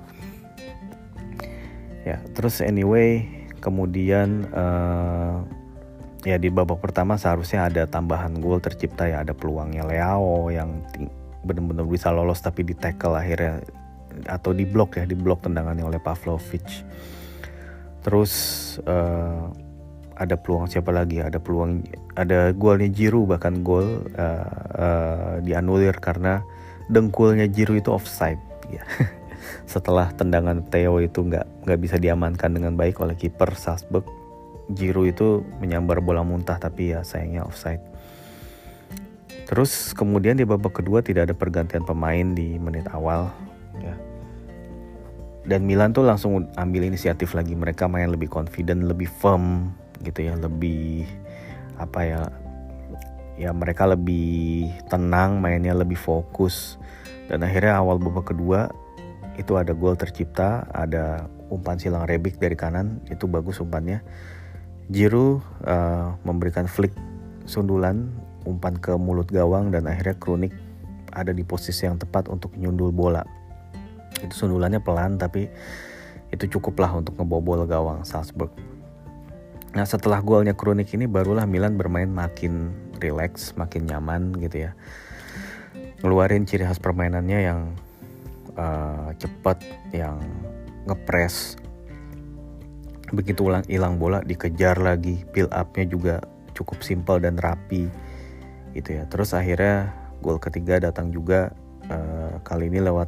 Ya 2.01 2.17
terus 2.33 2.59
anyway 2.59 3.27
kemudian 3.61 4.49
uh, 4.51 5.45
ya 6.25 6.41
di 6.41 6.49
babak 6.49 6.81
pertama 6.81 7.15
seharusnya 7.15 7.69
ada 7.69 7.83
tambahan 7.85 8.37
gol 8.39 8.59
tercipta 8.59 9.07
ya. 9.07 9.23
Ada 9.23 9.35
peluangnya 9.35 9.87
Leao 9.87 10.51
yang 10.51 10.83
benar-benar 11.41 11.87
bisa 11.89 12.13
lolos 12.13 12.41
tapi 12.43 12.61
di 12.61 12.77
tackle 12.77 13.17
akhirnya 13.17 13.63
atau 14.27 14.51
di 14.51 14.67
blok 14.67 14.99
ya 15.01 15.07
di 15.07 15.15
blok 15.15 15.47
tendangannya 15.47 15.87
oleh 15.87 15.99
Pavlovic. 16.03 16.85
Terus 18.01 18.33
uh, 18.83 19.47
ada 20.21 20.37
peluang 20.37 20.69
siapa 20.69 20.93
lagi? 20.93 21.17
Ada 21.17 21.41
peluang 21.41 21.81
ada 22.13 22.53
golnya 22.53 22.87
Jiru 22.93 23.25
bahkan 23.25 23.65
gol 23.65 24.05
uh, 24.13 24.45
uh, 24.77 25.33
dianulir 25.41 25.97
karena 25.97 26.45
dengkulnya 26.93 27.49
Jiru 27.49 27.81
itu 27.81 27.89
offside. 27.89 28.39
Ya 28.69 28.85
setelah 29.71 30.13
tendangan 30.13 30.61
Theo 30.69 31.01
itu 31.01 31.25
nggak 31.25 31.65
nggak 31.65 31.79
bisa 31.81 31.95
diamankan 31.97 32.53
dengan 32.53 32.77
baik 32.77 33.01
oleh 33.01 33.17
kiper 33.17 33.55
Salzburg 33.57 34.05
Jiru 34.71 35.09
itu 35.09 35.43
menyambar 35.59 35.99
bola 35.99 36.23
muntah 36.23 36.55
tapi 36.55 36.95
ya 36.95 37.03
sayangnya 37.03 37.43
offside. 37.43 37.83
Terus 39.51 39.91
kemudian 39.91 40.39
di 40.39 40.47
babak 40.47 40.79
kedua 40.79 41.03
tidak 41.03 41.27
ada 41.27 41.35
pergantian 41.35 41.83
pemain 41.83 42.23
di 42.31 42.55
menit 42.55 42.87
awal 42.87 43.27
ya. 43.83 43.95
Dan 45.41 45.65
Milan 45.65 45.91
tuh 45.91 46.05
langsung 46.05 46.47
ambil 46.55 46.87
inisiatif 46.87 47.33
lagi. 47.35 47.57
Mereka 47.57 47.89
main 47.89 48.07
lebih 48.07 48.31
confident 48.31 48.85
lebih 48.85 49.09
firm 49.09 49.75
gitu 50.01 50.25
ya 50.25 50.33
lebih 50.37 51.07
apa 51.77 51.99
ya 52.05 52.21
ya 53.41 53.49
mereka 53.55 53.89
lebih 53.89 54.69
tenang 54.85 55.41
mainnya 55.41 55.73
lebih 55.73 55.97
fokus. 55.97 56.77
Dan 57.31 57.47
akhirnya 57.47 57.79
awal 57.79 57.95
babak 57.97 58.35
kedua 58.35 58.67
itu 59.39 59.55
ada 59.55 59.71
gol 59.71 59.95
tercipta 59.95 60.67
ada 60.75 61.25
umpan 61.47 61.79
silang 61.79 62.03
Rebic 62.03 62.37
dari 62.37 62.53
kanan 62.53 63.01
itu 63.09 63.25
bagus 63.25 63.63
umpannya. 63.63 64.03
Jiru 64.91 65.39
uh, 65.63 66.19
memberikan 66.27 66.67
flick 66.67 66.91
sundulan 67.47 68.11
umpan 68.43 68.75
ke 68.75 68.91
mulut 68.99 69.31
gawang 69.31 69.71
dan 69.71 69.87
akhirnya 69.87 70.17
Kronik 70.19 70.51
ada 71.15 71.31
di 71.31 71.43
posisi 71.47 71.87
yang 71.87 71.95
tepat 71.95 72.27
untuk 72.27 72.51
nyundul 72.59 72.91
bola. 72.91 73.23
Itu 74.19 74.35
sundulannya 74.35 74.83
pelan 74.83 75.15
tapi 75.15 75.47
itu 76.31 76.45
cukuplah 76.57 76.91
untuk 76.95 77.15
ngebobol 77.19 77.63
gawang 77.67 78.03
Salzburg 78.07 78.70
Nah 79.71 79.87
setelah 79.87 80.19
golnya 80.19 80.51
Kronik 80.51 80.91
ini 80.91 81.07
barulah 81.07 81.47
Milan 81.47 81.79
bermain 81.79 82.11
makin 82.11 82.75
rileks, 82.99 83.55
makin 83.55 83.87
nyaman 83.87 84.35
gitu 84.43 84.67
ya. 84.67 84.71
Ngeluarin 86.03 86.43
ciri 86.43 86.67
khas 86.67 86.81
permainannya 86.81 87.39
yang 87.39 87.59
uh, 88.59 89.15
cepat, 89.15 89.63
yang 89.95 90.19
ngepres. 90.87 91.55
Begitu 93.15 93.47
ulang 93.47 93.63
hilang 93.71 93.95
bola 93.95 94.19
dikejar 94.23 94.79
lagi, 94.79 95.23
build 95.31 95.51
upnya 95.55 95.87
juga 95.87 96.15
cukup 96.51 96.83
simpel 96.83 97.23
dan 97.23 97.39
rapi 97.39 97.87
gitu 98.75 98.99
ya. 98.99 99.07
Terus 99.07 99.31
akhirnya 99.31 99.91
gol 100.19 100.35
ketiga 100.35 100.83
datang 100.83 101.15
juga 101.15 101.55
uh, 101.87 102.43
kali 102.43 102.67
ini 102.67 102.83
lewat 102.83 103.07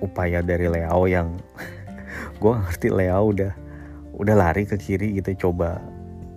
upaya 0.00 0.38
dari 0.40 0.70
Leo 0.70 1.02
yang 1.10 1.34
gue 2.42 2.52
ngerti 2.54 2.88
Leo 2.94 3.20
udah 3.34 3.69
udah 4.20 4.36
lari 4.36 4.68
ke 4.68 4.76
kiri 4.76 5.16
gitu 5.16 5.48
coba 5.48 5.80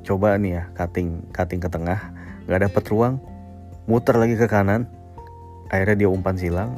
coba 0.07 0.39
nih 0.39 0.59
ya 0.59 0.63
cutting 0.79 1.19
cutting 1.35 1.60
ke 1.60 1.67
tengah 1.67 1.99
nggak 2.47 2.71
dapet 2.71 2.84
ruang 2.88 3.19
muter 3.91 4.15
lagi 4.15 4.39
ke 4.39 4.47
kanan 4.47 4.88
akhirnya 5.67 6.08
dia 6.08 6.10
umpan 6.10 6.39
silang 6.39 6.71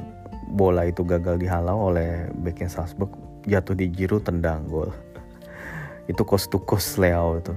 bola 0.49 0.85
itu 0.85 1.01
gagal 1.01 1.41
dihalau 1.41 1.93
oleh 1.93 2.29
backnya 2.41 2.69
Salzburg 2.69 3.11
jatuh 3.49 3.77
di 3.77 3.89
jiru 3.89 4.21
tendang 4.21 4.65
gol. 4.69 4.89
Itu 6.11 6.21
cost 6.23 6.53
to 6.53 6.61
cost 6.61 7.01
Leo 7.01 7.41
itu. 7.41 7.53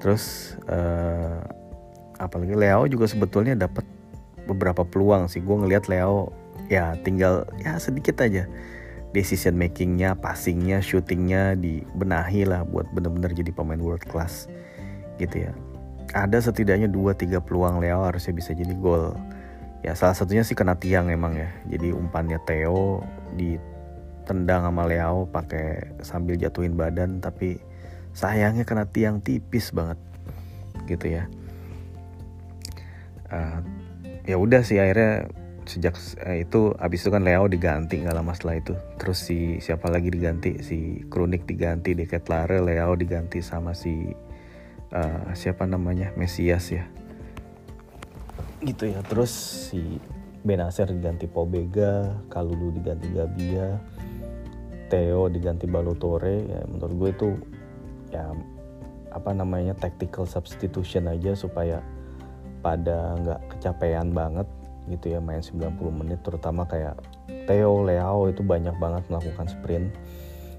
Terus 0.00 0.56
uh, 0.68 1.40
apalagi 2.16 2.56
Leo 2.56 2.88
juga 2.88 3.04
sebetulnya 3.04 3.52
dapat 3.52 3.84
beberapa 4.48 4.84
peluang 4.84 5.28
sih. 5.28 5.44
Gue 5.44 5.60
ngelihat 5.60 5.88
Leo 5.92 6.32
ya 6.72 6.96
tinggal 7.04 7.44
ya 7.60 7.76
sedikit 7.76 8.16
aja 8.24 8.48
decision 9.16 9.56
makingnya, 9.56 10.12
passingnya, 10.12 10.84
shootingnya 10.84 11.56
dibenahi 11.56 12.44
lah 12.44 12.68
buat 12.68 12.84
bener-bener 12.92 13.32
jadi 13.32 13.48
pemain 13.56 13.80
world 13.80 14.04
class 14.04 14.44
gitu 15.16 15.48
ya. 15.48 15.52
Ada 16.12 16.52
setidaknya 16.52 16.92
2-3 16.92 17.40
peluang 17.40 17.80
Leo 17.80 18.04
harusnya 18.04 18.36
bisa 18.36 18.52
jadi 18.52 18.76
gol. 18.76 19.16
Ya 19.80 19.96
salah 19.96 20.12
satunya 20.12 20.44
sih 20.44 20.52
kena 20.52 20.76
tiang 20.76 21.08
emang 21.08 21.32
ya. 21.32 21.48
Jadi 21.72 21.96
umpannya 21.96 22.36
Theo 22.44 23.00
ditendang 23.40 24.68
sama 24.68 24.84
Leo 24.84 25.24
pakai 25.32 25.96
sambil 26.04 26.36
jatuhin 26.36 26.76
badan 26.76 27.24
tapi 27.24 27.56
sayangnya 28.12 28.68
kena 28.68 28.84
tiang 28.84 29.24
tipis 29.24 29.72
banget 29.72 29.96
gitu 30.84 31.16
ya. 31.16 31.24
Uh, 33.26 33.58
ya 34.28 34.36
udah 34.38 34.62
sih 34.62 34.78
akhirnya 34.78 35.26
sejak 35.66 35.98
eh, 36.22 36.46
itu 36.46 36.72
abis 36.78 37.04
itu 37.04 37.10
kan 37.10 37.26
Leo 37.26 37.50
diganti 37.50 38.00
nggak 38.00 38.16
lama 38.16 38.32
setelah 38.32 38.56
itu. 38.62 38.74
Terus 38.96 39.18
si 39.18 39.38
siapa 39.58 39.90
lagi 39.90 40.08
diganti? 40.08 40.62
Si 40.62 41.02
Kronik 41.10 41.44
diganti 41.44 41.92
Lare 42.30 42.62
Leo 42.62 42.94
diganti 42.94 43.42
sama 43.42 43.74
si 43.74 44.14
uh, 44.94 45.28
siapa 45.34 45.66
namanya? 45.66 46.14
Mesias 46.14 46.70
ya. 46.70 46.86
Gitu 48.62 48.94
ya. 48.94 49.02
Terus 49.04 49.30
si 49.70 49.98
Benacer 50.46 50.86
diganti 50.94 51.26
Pobega 51.26 52.22
Kalulu 52.30 52.70
diganti 52.70 53.10
Gabia 53.10 53.76
Theo 54.86 55.26
diganti 55.26 55.66
Balotore. 55.66 56.46
Ya 56.46 56.62
menurut 56.70 56.94
gue 56.94 57.10
itu 57.10 57.28
ya 58.14 58.30
apa 59.10 59.34
namanya 59.34 59.74
tactical 59.74 60.28
substitution 60.28 61.10
aja 61.10 61.34
supaya 61.34 61.82
pada 62.62 63.18
nggak 63.22 63.40
kecapean 63.56 64.14
banget 64.14 64.46
gitu 64.86 65.12
ya 65.12 65.18
main 65.18 65.42
90 65.42 65.76
menit 65.90 66.22
terutama 66.22 66.66
kayak 66.66 66.98
Theo 67.46 67.82
Leao 67.86 68.30
itu 68.30 68.42
banyak 68.42 68.74
banget 68.78 69.06
melakukan 69.10 69.46
sprint. 69.50 69.90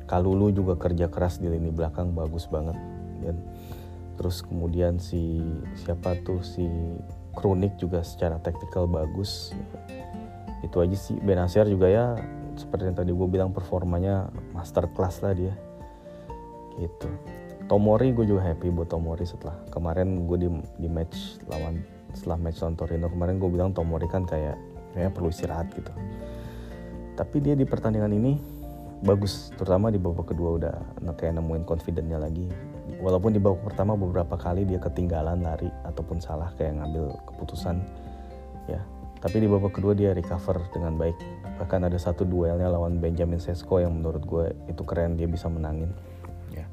Kalulu 0.07 0.55
juga 0.55 0.79
kerja 0.79 1.11
keras 1.11 1.39
di 1.39 1.51
lini 1.51 1.67
belakang 1.67 2.15
bagus 2.15 2.47
banget 2.47 2.75
dan 3.23 3.43
terus 4.15 4.39
kemudian 4.41 4.97
si 4.97 5.43
siapa 5.75 6.15
tuh 6.23 6.39
si 6.41 6.63
Kronik 7.37 7.77
juga 7.77 8.01
secara 8.01 8.39
taktikal 8.41 8.87
bagus. 8.89 9.53
Itu 10.65 10.81
aja 10.81 10.95
sih. 10.97 11.19
Benacer 11.21 11.69
juga 11.69 11.87
ya 11.91 12.05
seperti 12.57 12.89
yang 12.89 12.97
tadi 12.97 13.11
gue 13.13 13.27
bilang 13.29 13.53
performanya 13.53 14.31
master 14.55 14.89
class 14.95 15.21
lah 15.21 15.37
dia. 15.37 15.53
Gitu. 16.81 17.09
Tomori 17.67 18.15
gue 18.15 18.25
juga 18.25 18.47
happy 18.47 18.71
buat 18.71 18.89
Tomori 18.89 19.27
setelah 19.27 19.59
kemarin 19.69 20.23
gue 20.23 20.37
di, 20.39 20.49
di 20.81 20.89
match 20.89 21.37
lawan 21.51 21.83
setelah 22.15 22.37
match 22.39 22.63
lawan 22.63 22.75
Torino 22.79 23.07
kemarin 23.11 23.39
gue 23.41 23.49
bilang 23.51 23.71
Tomori 23.75 24.07
kan 24.07 24.23
kayak 24.23 24.55
kayak 24.95 25.11
perlu 25.13 25.29
istirahat 25.29 25.67
gitu. 25.75 25.91
Tapi 27.17 27.37
dia 27.41 27.57
di 27.57 27.65
pertandingan 27.65 28.13
ini 28.13 28.37
bagus 28.97 29.53
terutama 29.53 29.93
di 29.93 30.01
babak 30.01 30.33
kedua 30.33 30.57
udah 30.57 30.75
kayak 31.17 31.37
nemuin 31.37 31.65
confidentnya 31.65 32.17
lagi. 32.17 32.45
Walaupun 32.97 33.33
di 33.33 33.41
babak 33.41 33.61
pertama 33.61 33.93
beberapa 33.93 34.37
kali 34.37 34.65
dia 34.65 34.81
ketinggalan 34.81 35.45
lari 35.45 35.69
ataupun 35.85 36.17
salah 36.17 36.49
kayak 36.57 36.81
ngambil 36.81 37.13
keputusan 37.29 37.77
ya. 38.65 38.81
Tapi 39.17 39.41
di 39.41 39.47
babak 39.49 39.77
kedua 39.77 39.97
dia 39.97 40.13
recover 40.13 40.61
dengan 40.73 40.93
baik. 40.97 41.17
Bahkan 41.57 41.89
ada 41.89 41.97
satu 41.97 42.21
duelnya 42.21 42.69
lawan 42.69 43.01
Benjamin 43.01 43.41
Sesko 43.41 43.81
yang 43.81 43.97
menurut 43.97 44.21
gue 44.25 44.45
itu 44.69 44.81
keren 44.85 45.17
dia 45.17 45.25
bisa 45.25 45.49
menangin 45.49 45.89
ya. 46.53 46.65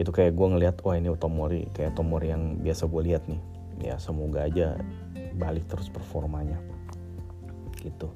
Itu 0.00 0.12
kayak 0.12 0.32
gue 0.32 0.46
ngelihat 0.48 0.80
wah 0.80 0.96
ini 0.96 1.12
Tomori 1.16 1.68
kayak 1.76 1.92
Tomori 1.92 2.32
yang 2.32 2.56
biasa 2.60 2.88
gue 2.88 3.02
lihat 3.04 3.24
nih 3.28 3.53
ya 3.82 3.98
semoga 3.98 4.46
aja 4.46 4.78
balik 5.34 5.66
terus 5.66 5.90
performanya. 5.90 6.58
Gitu. 7.78 8.08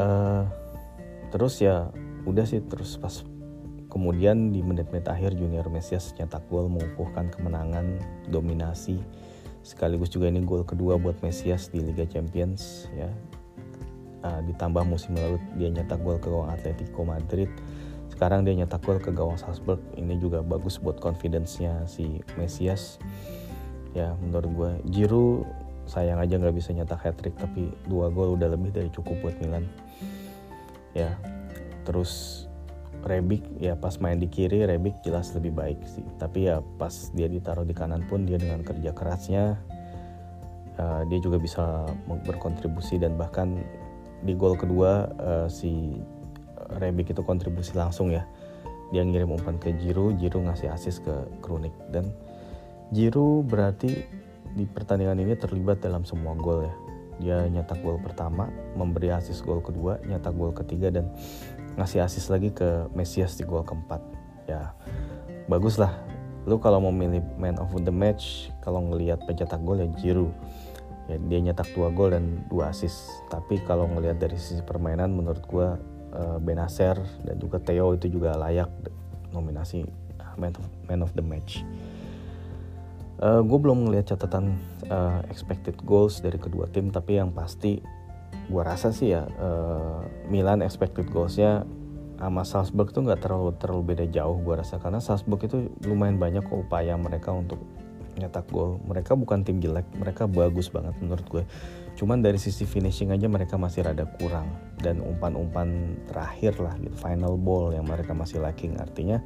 Uh, 0.00 0.48
terus 1.30 1.60
ya 1.62 1.92
udah 2.26 2.44
sih 2.44 2.60
terus 2.64 2.98
pas 2.98 3.22
kemudian 3.90 4.54
di 4.54 4.62
menit-menit 4.62 5.10
akhir 5.10 5.34
Junior 5.34 5.66
Mesias 5.66 6.14
nyetak 6.16 6.46
gol 6.48 6.70
mengukuhkan 6.70 7.28
kemenangan 7.30 7.98
dominasi. 8.30 9.02
Sekaligus 9.60 10.08
juga 10.08 10.30
ini 10.32 10.40
gol 10.40 10.64
kedua 10.64 10.96
buat 10.96 11.20
Mesias 11.20 11.68
di 11.68 11.84
Liga 11.84 12.06
Champions 12.06 12.88
ya. 12.96 13.10
Uh, 14.20 14.40
ditambah 14.44 14.84
musim 14.84 15.16
lalu 15.16 15.40
dia 15.56 15.72
nyetak 15.72 16.00
gol 16.04 16.20
ke 16.20 16.28
gawang 16.28 16.52
Atletico 16.52 17.08
Madrid. 17.08 17.48
Sekarang 18.12 18.44
dia 18.44 18.52
nyetak 18.52 18.84
gol 18.84 19.00
ke 19.00 19.10
gawang 19.12 19.40
Salzburg. 19.40 19.80
Ini 19.96 20.20
juga 20.20 20.44
bagus 20.44 20.76
buat 20.76 21.00
confidence-nya 21.00 21.88
si 21.88 22.20
Mesias 22.36 23.00
ya 23.96 24.14
menurut 24.22 24.50
gue 24.54 24.70
Jiru 24.94 25.42
sayang 25.90 26.22
aja 26.22 26.38
nggak 26.38 26.54
bisa 26.54 26.70
nyetak 26.70 27.02
hat 27.02 27.18
trick 27.18 27.34
tapi 27.34 27.74
dua 27.90 28.14
gol 28.14 28.38
udah 28.38 28.54
lebih 28.54 28.70
dari 28.70 28.90
cukup 28.94 29.18
buat 29.26 29.36
Milan. 29.42 29.66
Ya 30.94 31.18
terus 31.82 32.44
Rebic 33.00 33.40
ya 33.56 33.74
pas 33.74 33.96
main 33.98 34.20
di 34.20 34.28
kiri 34.28 34.62
Rebic 34.68 35.02
jelas 35.02 35.34
lebih 35.34 35.50
baik 35.56 35.82
sih. 35.90 36.06
Tapi 36.20 36.46
ya 36.46 36.62
pas 36.78 37.10
dia 37.16 37.26
ditaruh 37.26 37.66
di 37.66 37.74
kanan 37.74 38.06
pun 38.06 38.22
dia 38.22 38.38
dengan 38.38 38.62
kerja 38.62 38.94
kerasnya 38.94 39.58
uh, 40.78 41.02
dia 41.10 41.18
juga 41.18 41.42
bisa 41.42 41.90
berkontribusi 42.06 43.00
dan 43.02 43.18
bahkan 43.18 43.58
di 44.22 44.36
gol 44.36 44.54
kedua 44.54 45.08
uh, 45.16 45.48
si 45.50 45.98
Rebic 46.78 47.10
itu 47.10 47.26
kontribusi 47.26 47.74
langsung 47.74 48.14
ya. 48.14 48.22
Dia 48.94 49.02
ngirim 49.06 49.34
umpan 49.34 49.58
ke 49.58 49.74
Jiru 49.74 50.14
Jiru 50.18 50.46
ngasih 50.46 50.70
asis 50.70 51.02
ke 51.02 51.14
Kronik 51.42 51.74
dan 51.90 52.10
Jiru 52.90 53.46
berarti 53.46 54.02
di 54.50 54.66
pertandingan 54.66 55.22
ini 55.22 55.38
terlibat 55.38 55.78
dalam 55.78 56.02
semua 56.02 56.34
gol 56.34 56.66
ya. 56.66 56.74
Dia 57.20 57.38
nyetak 57.46 57.84
gol 57.84 58.00
pertama 58.02 58.50
memberi 58.74 59.12
asis 59.14 59.44
gol 59.44 59.62
kedua 59.62 60.00
nyetak 60.02 60.34
gol 60.34 60.50
ketiga 60.50 60.90
dan 60.90 61.12
ngasih 61.78 62.02
asis 62.02 62.32
lagi 62.32 62.50
ke 62.50 62.90
Mesias 62.98 63.38
di 63.38 63.46
gol 63.46 63.62
keempat. 63.62 64.02
Ya 64.50 64.74
bagus 65.46 65.78
lah. 65.78 65.94
Lu 66.48 66.58
kalau 66.58 66.82
mau 66.82 66.90
milih 66.90 67.22
man 67.38 67.60
of 67.62 67.70
the 67.78 67.94
match 67.94 68.50
kalau 68.64 68.82
ngelihat 68.82 69.22
pencetak 69.22 69.62
gol 69.62 69.78
ya 69.78 69.86
Jiru 70.00 70.34
ya 71.10 71.18
dia 71.26 71.38
nyetak 71.42 71.66
dua 71.74 71.90
gol 71.90 72.14
dan 72.14 72.46
dua 72.46 72.70
asis 72.70 73.10
tapi 73.26 73.58
kalau 73.66 73.90
ngelihat 73.90 74.22
dari 74.22 74.38
sisi 74.38 74.62
permainan 74.62 75.10
menurut 75.10 75.42
gua 75.50 75.74
uh, 76.14 76.38
Benacer 76.38 77.02
dan 77.26 77.36
juga 77.42 77.58
Theo 77.58 77.98
itu 77.98 78.06
juga 78.06 78.38
layak 78.38 78.70
nominasi 79.34 79.82
man 80.38 80.54
of, 80.54 80.66
man 80.86 81.02
of 81.02 81.10
the 81.18 81.24
match 81.24 81.66
uh, 83.20 83.38
eh, 83.38 83.40
gue 83.44 83.58
belum 83.60 83.88
ngelihat 83.88 84.16
catatan 84.16 84.56
uh, 84.88 85.20
expected 85.28 85.76
goals 85.84 86.24
dari 86.24 86.40
kedua 86.40 86.66
tim 86.72 86.88
tapi 86.88 87.20
yang 87.20 87.30
pasti 87.30 87.80
gue 88.50 88.62
rasa 88.66 88.90
sih 88.90 89.14
ya 89.14 89.28
uh, 89.38 90.02
Milan 90.26 90.64
expected 90.64 91.06
goalsnya 91.12 91.62
sama 92.20 92.44
Salzburg 92.44 92.92
tuh 92.92 93.08
nggak 93.08 93.24
terlalu 93.24 93.56
terlalu 93.56 93.96
beda 93.96 94.04
jauh 94.12 94.36
gue 94.44 94.54
rasa. 94.60 94.76
Karena 94.76 95.00
Salzburg 95.00 95.40
itu 95.40 95.72
lumayan 95.88 96.20
banyak 96.20 96.44
upaya 96.52 96.92
mereka 97.00 97.32
untuk 97.32 97.64
nyetak 98.20 98.44
gol. 98.52 98.76
Mereka 98.84 99.16
bukan 99.16 99.40
tim 99.40 99.56
jelek 99.64 99.88
mereka 99.96 100.28
bagus 100.28 100.68
banget 100.68 100.92
menurut 101.00 101.24
gue 101.26 101.44
cuman 101.90 102.24
dari 102.24 102.40
sisi 102.40 102.64
finishing 102.64 103.12
aja 103.12 103.28
mereka 103.28 103.56
masih 103.56 103.88
rada 103.88 104.04
kurang. 104.20 104.52
Dan 104.76 105.00
umpan-umpan 105.00 105.96
terakhir 106.12 106.60
lah 106.60 106.76
gitu 106.76 106.96
final 106.96 107.40
ball 107.40 107.72
yang 107.72 107.88
mereka 107.88 108.12
masih 108.12 108.44
lacking. 108.44 108.76
Artinya 108.76 109.24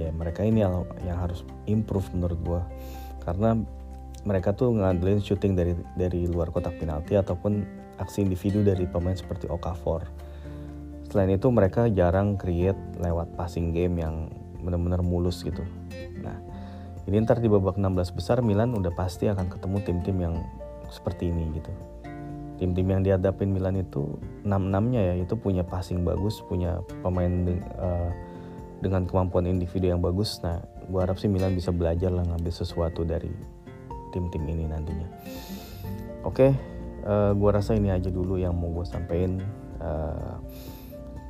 ya 0.00 0.08
mereka 0.12 0.40
ini 0.40 0.64
yang, 0.64 0.88
yang 1.04 1.20
harus 1.20 1.44
improve 1.68 2.08
menurut 2.16 2.40
gue 2.40 2.62
karena 3.28 3.60
mereka 4.24 4.56
tuh 4.56 4.72
ngandelin 4.72 5.20
shooting 5.20 5.52
dari 5.54 5.76
dari 5.94 6.26
luar 6.26 6.48
kotak 6.48 6.80
penalti 6.80 7.14
ataupun 7.14 7.64
aksi 8.00 8.24
individu 8.24 8.64
dari 8.64 8.88
pemain 8.88 9.14
seperti 9.14 9.50
Okafor. 9.50 10.06
Selain 11.08 11.32
itu 11.32 11.48
mereka 11.48 11.88
jarang 11.88 12.36
create 12.36 12.78
lewat 13.00 13.32
passing 13.36 13.72
game 13.72 14.00
yang 14.00 14.28
benar-benar 14.60 15.00
mulus 15.00 15.40
gitu. 15.40 15.64
Nah, 16.20 16.36
ini 17.08 17.24
ntar 17.24 17.40
di 17.40 17.48
babak 17.48 17.80
16 17.80 18.12
besar 18.12 18.44
Milan 18.44 18.76
udah 18.76 18.92
pasti 18.92 19.30
akan 19.30 19.48
ketemu 19.48 19.76
tim-tim 19.86 20.16
yang 20.20 20.34
seperti 20.92 21.32
ini 21.32 21.48
gitu. 21.56 21.72
Tim-tim 22.58 22.86
yang 22.90 23.00
dihadapin 23.06 23.54
Milan 23.54 23.78
itu 23.80 24.18
6-6-nya 24.44 25.00
ya 25.00 25.14
itu 25.16 25.38
punya 25.38 25.62
passing 25.62 26.02
bagus, 26.02 26.42
punya 26.44 26.82
pemain 27.00 27.56
uh, 27.78 28.10
dengan 28.78 29.06
kemampuan 29.06 29.46
individu 29.46 29.90
yang 29.90 30.02
bagus. 30.02 30.38
Nah, 30.42 30.62
gua 30.86 31.06
harap 31.06 31.18
sih 31.18 31.30
Milan 31.30 31.54
bisa 31.54 31.74
belajar 31.74 32.10
lah 32.14 32.22
ngambil 32.26 32.52
sesuatu 32.54 33.02
dari 33.02 33.30
tim-tim 34.10 34.42
ini 34.48 34.64
nantinya. 34.66 35.08
Oke 36.26 36.50
okay, 36.50 36.50
uh, 37.06 37.30
eh, 37.30 37.32
gue 37.36 37.50
rasa 37.52 37.78
ini 37.78 37.92
aja 37.94 38.10
dulu 38.10 38.40
yang 38.40 38.56
mau 38.56 38.72
gue 38.72 38.86
sampaikan. 38.88 39.38
Uh, 39.78 40.36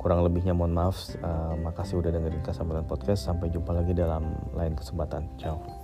kurang 0.01 0.23
lebihnya 0.25 0.55
mohon 0.55 0.73
maaf. 0.73 0.97
Uh, 1.19 1.53
makasih 1.59 1.99
udah 1.99 2.09
dengerin 2.09 2.41
Kasambelan 2.41 2.87
Podcast. 2.87 3.27
Sampai 3.27 3.51
jumpa 3.53 3.75
lagi 3.75 3.93
dalam 3.93 4.33
lain 4.55 4.73
kesempatan. 4.73 5.27
Ciao 5.37 5.78